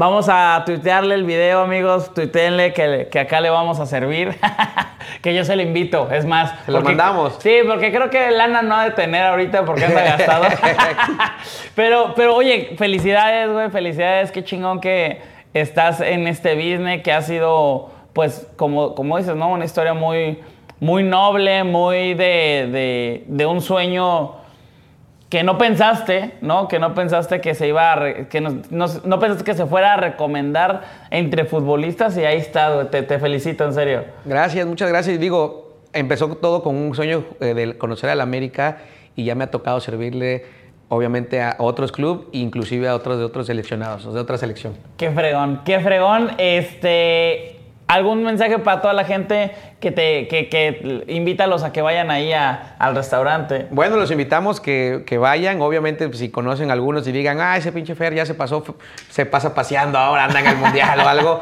Vamos 0.00 0.30
a 0.30 0.62
tuitearle 0.64 1.14
el 1.14 1.24
video, 1.24 1.60
amigos. 1.60 2.14
Tuiteenle 2.14 2.72
que, 2.72 3.08
que 3.10 3.18
acá 3.18 3.38
le 3.42 3.50
vamos 3.50 3.80
a 3.80 3.86
servir. 3.86 4.34
que 5.22 5.34
yo 5.34 5.44
se 5.44 5.54
lo 5.56 5.60
invito, 5.60 6.10
es 6.10 6.24
más. 6.24 6.54
Se 6.64 6.72
lo 6.72 6.80
mandamos. 6.80 7.36
Sí, 7.40 7.58
porque 7.66 7.92
creo 7.92 8.08
que 8.08 8.30
Lana 8.30 8.62
no 8.62 8.76
ha 8.76 8.84
de 8.84 8.92
tener 8.92 9.26
ahorita 9.26 9.66
porque 9.66 9.84
anda 9.84 10.02
gastado. 10.02 10.46
pero, 11.74 12.14
pero 12.16 12.34
oye, 12.34 12.76
felicidades, 12.78 13.52
güey, 13.52 13.68
felicidades. 13.68 14.32
Qué 14.32 14.42
chingón 14.42 14.80
que 14.80 15.20
estás 15.52 16.00
en 16.00 16.26
este 16.26 16.54
business, 16.54 17.02
que 17.02 17.12
ha 17.12 17.20
sido, 17.20 17.90
pues, 18.14 18.46
como, 18.56 18.94
como 18.94 19.18
dices, 19.18 19.36
¿no? 19.36 19.50
Una 19.50 19.66
historia 19.66 19.92
muy, 19.92 20.40
muy 20.80 21.02
noble, 21.02 21.62
muy 21.64 22.14
de, 22.14 22.68
de, 22.72 23.24
de 23.26 23.46
un 23.46 23.60
sueño 23.60 24.32
que 25.28 25.44
no 25.44 25.58
pensaste, 25.58 26.32
¿no? 26.40 26.66
Que 26.66 26.80
no 26.80 26.92
pensaste 26.94 27.40
que 27.40 27.54
se 27.54 27.68
iba 27.68 27.92
a 27.92 28.28
que 28.28 28.40
no, 28.40 28.62
no- 28.70 28.86
no 29.04 29.18
pensaste 29.20 29.44
que 29.44 29.54
se 29.54 29.64
fuera 29.66 29.92
a 29.94 29.96
recomendar 29.96 30.82
entre 31.10 31.44
futbolistas 31.44 32.16
y 32.16 32.24
ahí 32.24 32.38
está, 32.38 32.90
te, 32.90 33.02
te 33.02 33.18
felicito, 33.20 33.64
en 33.64 33.72
serio. 33.74 34.04
Gracias, 34.24 34.66
muchas 34.66 34.88
gracias. 34.88 35.20
Digo, 35.20 35.76
empezó 35.92 36.28
todo 36.36 36.62
con 36.64 36.74
un 36.74 36.94
sueño 36.96 37.24
eh, 37.40 37.54
de 37.54 37.78
conocer 37.78 38.10
a 38.10 38.16
la 38.16 38.24
América 38.24 38.78
y 39.14 39.24
ya 39.24 39.36
me 39.36 39.44
ha 39.44 39.50
tocado 39.52 39.78
servirle, 39.80 40.46
obviamente, 40.88 41.40
a 41.40 41.54
otros 41.60 41.92
clubes, 41.92 42.26
inclusive 42.32 42.88
a 42.88 42.96
otros 42.96 43.18
de 43.18 43.24
otros 43.24 43.46
seleccionados, 43.46 44.12
de 44.12 44.18
otra 44.18 44.36
selección. 44.36 44.72
Qué 44.96 45.12
fregón, 45.12 45.60
qué 45.64 45.78
fregón. 45.78 46.30
Este, 46.38 47.59
¿algún 47.90 48.22
mensaje 48.22 48.58
para 48.58 48.80
toda 48.80 48.94
la 48.94 49.04
gente 49.04 49.52
que 49.80 49.90
te 49.90 50.28
que, 50.28 50.48
que 50.48 51.04
invítalos 51.08 51.62
a 51.64 51.72
que 51.72 51.82
vayan 51.82 52.10
ahí 52.10 52.32
a- 52.32 52.76
al 52.78 52.94
restaurante? 52.94 53.66
Bueno, 53.70 53.96
los 53.96 54.10
invitamos 54.10 54.60
que, 54.60 55.02
que 55.06 55.18
vayan. 55.18 55.60
Obviamente, 55.60 56.06
pues, 56.08 56.18
si 56.20 56.30
conocen 56.30 56.70
algunos 56.70 57.06
y 57.08 57.12
digan, 57.12 57.40
ah, 57.40 57.56
ese 57.56 57.72
pinche 57.72 57.94
Fer 57.94 58.14
ya 58.14 58.24
se 58.26 58.34
pasó, 58.34 58.64
se 59.08 59.26
pasa 59.26 59.54
paseando 59.54 59.98
ahora, 59.98 60.24
anda 60.24 60.40
en 60.40 60.46
el 60.46 60.56
mundial 60.56 61.00
o 61.00 61.08
algo. 61.08 61.40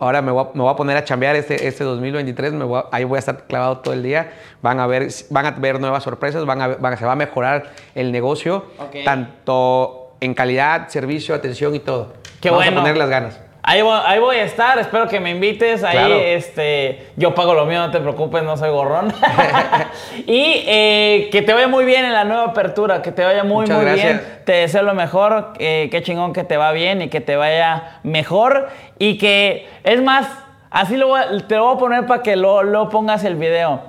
Ahora 0.00 0.20
me 0.20 0.32
voy, 0.32 0.44
a, 0.46 0.48
me 0.52 0.62
voy 0.62 0.72
a 0.72 0.76
poner 0.76 0.96
a 0.96 1.04
chambear 1.04 1.36
este, 1.36 1.68
este 1.68 1.84
2023, 1.84 2.52
me 2.54 2.64
voy 2.64 2.80
a- 2.80 2.86
ahí 2.90 3.04
voy 3.04 3.16
a 3.16 3.20
estar 3.20 3.44
clavado 3.46 3.78
todo 3.78 3.94
el 3.94 4.02
día. 4.02 4.32
Van 4.62 4.80
a 4.80 4.86
ver, 4.88 5.06
van 5.30 5.46
a 5.46 5.50
ver 5.52 5.78
nuevas 5.78 6.02
sorpresas, 6.02 6.44
van 6.44 6.60
a, 6.60 6.96
se 6.96 7.04
va 7.06 7.12
a 7.12 7.16
mejorar 7.16 7.70
el 7.94 8.10
negocio, 8.10 8.64
tanto 9.04 10.16
en 10.20 10.34
calidad, 10.34 10.88
servicio, 10.88 11.34
atención 11.34 11.74
y 11.74 11.78
todo. 11.78 12.14
Qué 12.40 12.50
Vamos 12.50 12.64
bueno. 12.64 12.80
a 12.80 12.82
poner 12.82 12.96
las 12.96 13.08
ganas. 13.08 13.40
Ahí 13.62 13.82
voy, 13.82 13.98
ahí 14.06 14.18
voy 14.18 14.36
a 14.36 14.44
estar, 14.44 14.78
espero 14.78 15.06
que 15.06 15.20
me 15.20 15.30
invites. 15.30 15.84
Ahí, 15.84 15.96
Claro. 15.96 16.14
este, 16.14 17.08
yo 17.16 17.34
pago 17.34 17.52
lo 17.54 17.66
mío, 17.66 17.78
no 17.80 17.90
te 17.90 18.00
preocupes, 18.00 18.42
no 18.42 18.56
soy 18.56 18.70
gorrón. 18.70 19.12
y 20.26 20.64
eh, 20.66 21.28
que 21.30 21.42
te 21.42 21.52
vaya 21.52 21.68
muy 21.68 21.84
bien 21.84 22.04
en 22.04 22.12
la 22.14 22.24
nueva 22.24 22.44
apertura, 22.46 23.02
que 23.02 23.12
te 23.12 23.22
vaya 23.24 23.44
muy, 23.44 23.62
Muchas 23.62 23.76
muy 23.76 23.84
gracias. 23.86 24.20
bien. 24.20 24.38
Te 24.46 24.52
deseo 24.52 24.82
lo 24.82 24.94
mejor, 24.94 25.52
eh, 25.58 25.88
qué 25.90 26.02
chingón 26.02 26.32
que 26.32 26.44
te 26.44 26.56
va 26.56 26.72
bien 26.72 27.02
y 27.02 27.08
que 27.08 27.20
te 27.20 27.36
vaya 27.36 27.98
mejor. 28.02 28.68
Y 28.98 29.18
que, 29.18 29.68
es 29.84 30.02
más, 30.02 30.26
así 30.70 30.96
lo 30.96 31.08
voy 31.08 31.20
te 31.46 31.56
lo 31.56 31.64
voy 31.66 31.74
a 31.76 31.78
poner 31.78 32.06
para 32.06 32.22
que 32.22 32.36
lo, 32.36 32.62
lo 32.62 32.88
pongas 32.88 33.24
el 33.24 33.36
video. 33.36 33.82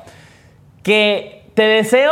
Que 0.84 1.44
te 1.54 1.64
deseo 1.64 2.12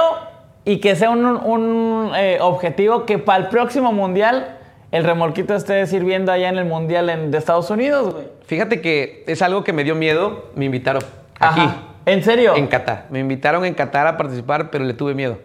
y 0.66 0.78
que 0.80 0.96
sea 0.96 1.10
un, 1.10 1.26
un, 1.26 2.12
eh, 2.16 2.38
objetivo 2.42 3.06
que 3.06 3.18
para 3.18 3.40
el 3.44 3.50
próximo 3.50 3.92
mundial 3.92 4.59
el 4.92 5.04
remolquito 5.04 5.54
esté 5.56 5.86
sirviendo 5.88 6.32
allá 6.32 6.50
en 6.50 6.58
el 6.58 6.66
mundial 6.66 7.10
en- 7.10 7.32
de 7.32 7.38
Estados 7.38 7.70
Unidos, 7.70 8.14
güey. 8.14 8.26
Fíjate 8.46 8.82
que 8.82 9.24
es 9.28 9.42
algo 9.42 9.64
que 9.64 9.74
me 9.74 9.84
dio 9.84 9.96
miedo, 9.96 10.50
me 10.56 10.66
invitaron 10.66 11.04
aquí. 11.40 11.62
Ajá. 11.62 11.76
¿En 12.06 12.24
serio? 12.24 12.56
En 12.56 12.68
Qatar. 12.68 13.06
Me 13.10 13.20
invitaron 13.20 13.64
en 13.66 13.74
Qatar 13.76 14.08
a 14.08 14.18
participar, 14.18 14.72
pero 14.72 14.84
le 14.84 14.94
tuve 14.94 15.14
miedo. 15.14 15.38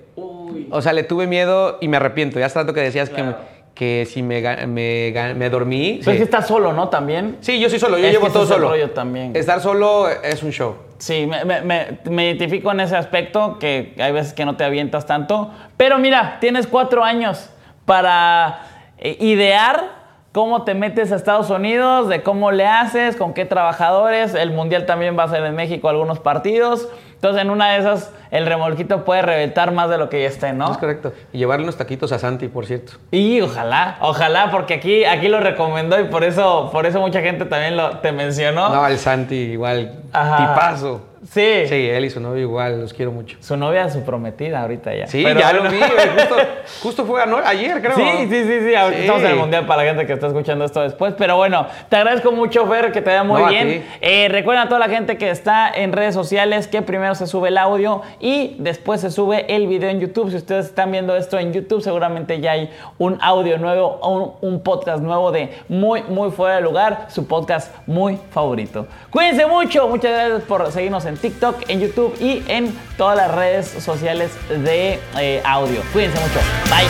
O 0.70 0.80
sea, 0.80 0.92
le 0.92 1.02
tuve 1.02 1.26
miedo 1.26 1.76
y 1.80 1.88
me 1.88 1.96
arrepiento. 1.98 2.38
Ya 2.38 2.46
hace 2.46 2.59
rato 2.59 2.72
que 2.72 2.80
decías 2.80 3.11
que, 3.11 3.22
me- 3.22 3.35
que 3.74 4.07
si 4.09 4.22
me, 4.22 4.40
me, 4.66 5.35
me 5.37 5.50
dormí. 5.50 5.98
Pero 6.00 6.12
es 6.12 6.16
sí. 6.16 6.18
que 6.18 6.22
estás 6.24 6.46
solo, 6.46 6.72
¿no? 6.72 6.88
También. 6.88 7.37
Sí, 7.40 7.59
yo 7.61 7.68
soy 7.68 7.78
solo, 7.80 7.98
yo 7.98 8.07
Es 8.07 8.12
llevo 8.12 8.26
que 8.26 8.33
todo 8.33 8.44
es 8.44 8.48
solo. 8.48 8.68
rollo 8.70 8.90
también. 8.92 9.37
Estar 9.37 9.61
solo 9.61 10.09
es 10.09 10.42
un 10.42 10.52
show. 10.52 10.76
Sí, 10.98 11.26
me, 11.26 11.44
me- 11.44 11.61
me- 11.61 11.98
me 12.09 12.24
identifico 12.26 12.70
en 12.72 12.80
ese 12.80 12.96
aspecto, 12.96 13.59
que 13.59 13.94
hay 13.98 14.12
veces 14.12 14.33
que 14.33 14.44
no 14.46 14.57
te 14.57 14.64
avientas 14.64 15.07
tanto. 15.07 15.50
Pero 15.76 15.98
mira, 15.98 16.38
tienes 16.40 16.66
cuatro 16.66 17.04
años 17.04 17.50
para 17.85 18.61
eh, 18.98 19.16
idear 19.20 20.04
cómo 20.35 20.64
te 20.64 20.74
metes 20.74 21.12
a 21.12 21.16
Estados 21.16 21.48
Unidos, 21.48 22.09
de 22.09 22.22
cómo 22.24 22.50
le 22.50 22.66
haces, 22.66 23.14
con 23.14 23.35
qué 23.35 23.44
trabajadores. 23.44 24.35
El 24.35 24.50
Mundial 24.50 24.85
también 24.85 25.16
va 25.16 25.22
a 25.22 25.28
ser 25.28 25.44
en 25.44 25.54
México 25.54 25.88
algunos 25.88 26.18
partidos. 26.18 26.88
Entonces, 27.14 27.40
en 27.40 27.50
una 27.50 27.70
de 27.70 27.78
esas, 27.78 28.11
el 28.33 28.44
remolquito 28.44 29.04
puede 29.04 29.22
reventar 29.22 29.72
más 29.72 29.88
de 29.88 29.96
lo 29.96 30.11
que 30.11 30.20
ya 30.20 30.28
esté, 30.28 30.52
¿no? 30.52 30.72
Es 30.72 30.76
correcto. 30.76 31.12
Y 31.33 31.38
llevarle 31.38 31.62
unos 31.62 31.76
taquitos 31.76 32.11
a 32.11 32.18
Santi, 32.18 32.48
por 32.48 32.66
cierto. 32.66 32.94
Y 33.12 33.40
ojalá, 33.40 33.96
ojalá, 34.00 34.50
porque 34.50 34.74
aquí, 34.74 35.04
aquí 35.04 35.28
lo 35.28 35.38
recomendó 35.38 35.98
y 36.00 36.04
por 36.04 36.24
eso, 36.24 36.68
por 36.72 36.85
eso 36.85 37.00
mucha 37.00 37.20
gente 37.20 37.44
también 37.44 37.76
lo, 37.76 37.98
te 37.98 38.11
mencionó. 38.11 38.70
No, 38.70 38.87
el 38.87 38.98
Santi 38.98 39.37
igual. 39.37 40.02
Ajá. 40.12 40.37
Tipazo. 40.37 41.00
Sí. 41.25 41.67
Sí, 41.69 41.89
él 41.89 42.05
y 42.05 42.11
su 42.11 42.21
novio 42.21 42.43
igual, 42.43 42.81
los 42.81 42.93
quiero 42.93 43.11
mucho. 43.11 43.37
Su 43.41 43.57
novia, 43.57 43.89
su 43.89 44.03
prometida 44.03 44.61
ahorita 44.61 44.95
ya. 44.95 45.07
Sí, 45.07 45.23
Pero 45.25 45.41
ya 45.41 45.53
bueno. 45.53 45.65
lo 45.65 45.71
vi. 45.71 45.79
Justo, 45.81 46.37
justo 46.83 47.05
fue 47.07 47.23
ayer, 47.45 47.81
creo. 47.81 47.97
Sí, 47.97 48.27
sí, 48.29 48.45
sí, 48.45 48.61
sí. 48.69 48.75
ahorita 48.75 48.95
Sí. 48.95 49.01
Estamos 49.03 49.23
en 49.23 49.31
el 49.31 49.37
mundial 49.37 49.67
para 49.67 49.83
la 49.83 49.89
gente 49.89 50.07
que 50.07 50.13
está 50.13 50.27
escuchando 50.27 50.65
esto 50.65 50.81
después. 50.83 51.15
Pero 51.17 51.37
bueno, 51.37 51.67
te 51.89 51.97
agradezco 51.97 52.31
mucho, 52.33 52.67
Fer, 52.67 52.93
que 52.93 53.01
te 53.01 53.11
vaya 53.11 53.25
muy 53.25 53.41
No, 53.41 53.49
bien. 53.49 53.85
Eh, 54.01 54.29
recuerda 54.31 54.63
a 54.63 54.69
toda 54.69 54.81
la 54.81 54.89
gente 54.89 55.17
que 55.17 55.31
está 55.31 55.71
en 55.75 55.93
redes 55.93 56.15
sociales 56.15 56.69
que 56.69 56.83
primero 56.83 57.15
se 57.15 57.27
sube 57.27 57.49
el 57.49 57.59
audio 57.59 58.03
y 58.21 58.57
después 58.59 59.01
se 59.01 59.11
sube 59.11 59.47
el 59.55 59.67
video 59.67 59.89
en 59.91 60.01
YouTube. 60.01 60.31
Si 60.31 60.37
ustedes 60.37 60.67
están 60.67 60.93
viendo 60.93 61.17
esto 61.17 61.39
en 61.39 61.53
YouTube, 61.53 61.83
seguramente 61.83 62.41
ya 62.41 62.53
hay 62.53 62.71
un 62.99 63.19
audio 63.23 63.59
nuevo, 63.59 63.99
un, 64.43 64.51
un 64.51 64.61
podcast 64.63 65.03
nuevo 65.03 65.33
de 65.33 65.51
muy, 65.69 66.03
muy 66.03 66.31
fuera 66.31 66.57
de 66.57 66.61
lugar, 66.63 67.07
su 67.09 67.27
podcast 67.27 67.75
muy 67.87 68.19
favorito. 68.31 68.87
Cuídense 69.11 69.47
mucho. 69.47 69.89
Muchas 69.89 70.13
gracias 70.13 70.43
por 70.43 70.71
seguirnos 70.71 71.05
en 71.14 71.20
TikTok, 71.20 71.64
en 71.68 71.81
YouTube 71.81 72.16
y 72.20 72.42
en 72.48 72.74
todas 72.96 73.16
las 73.16 73.35
redes 73.35 73.68
sociales 73.68 74.33
de 74.48 74.98
eh, 75.16 75.42
audio. 75.44 75.81
Cuídense 75.92 76.20
mucho. 76.20 76.40
Bye. 76.68 76.88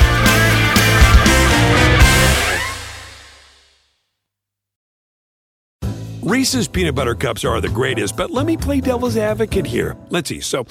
Reese's 6.23 6.69
peanut 6.69 6.95
butter 6.95 7.15
cups 7.15 7.45
are 7.45 7.61
the 7.61 7.69
greatest, 7.69 8.17
but 8.17 8.31
let 8.31 8.47
me 8.47 8.57
play 8.57 8.81
devil's 8.81 9.17
advocate 9.17 9.67
here. 9.67 9.95
Let's 10.09 10.31
see. 10.31 10.41
So, 10.41 10.65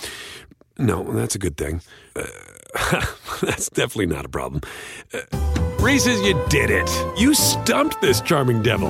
no, 0.80 1.04
that's 1.04 1.36
a 1.36 1.40
good 1.40 1.58
thing. 1.58 1.82
Uh, 2.16 2.26
that's 3.42 3.70
definitely 3.70 4.08
not 4.08 4.26
a 4.26 4.30
problem. 4.30 4.62
Uh, 5.14 5.20
Reese's, 5.80 6.20
you 6.22 6.42
did 6.50 6.72
it. 6.72 6.90
You 7.20 7.36
stumped 7.36 8.02
this 8.02 8.20
charming 8.22 8.64
devil. 8.64 8.90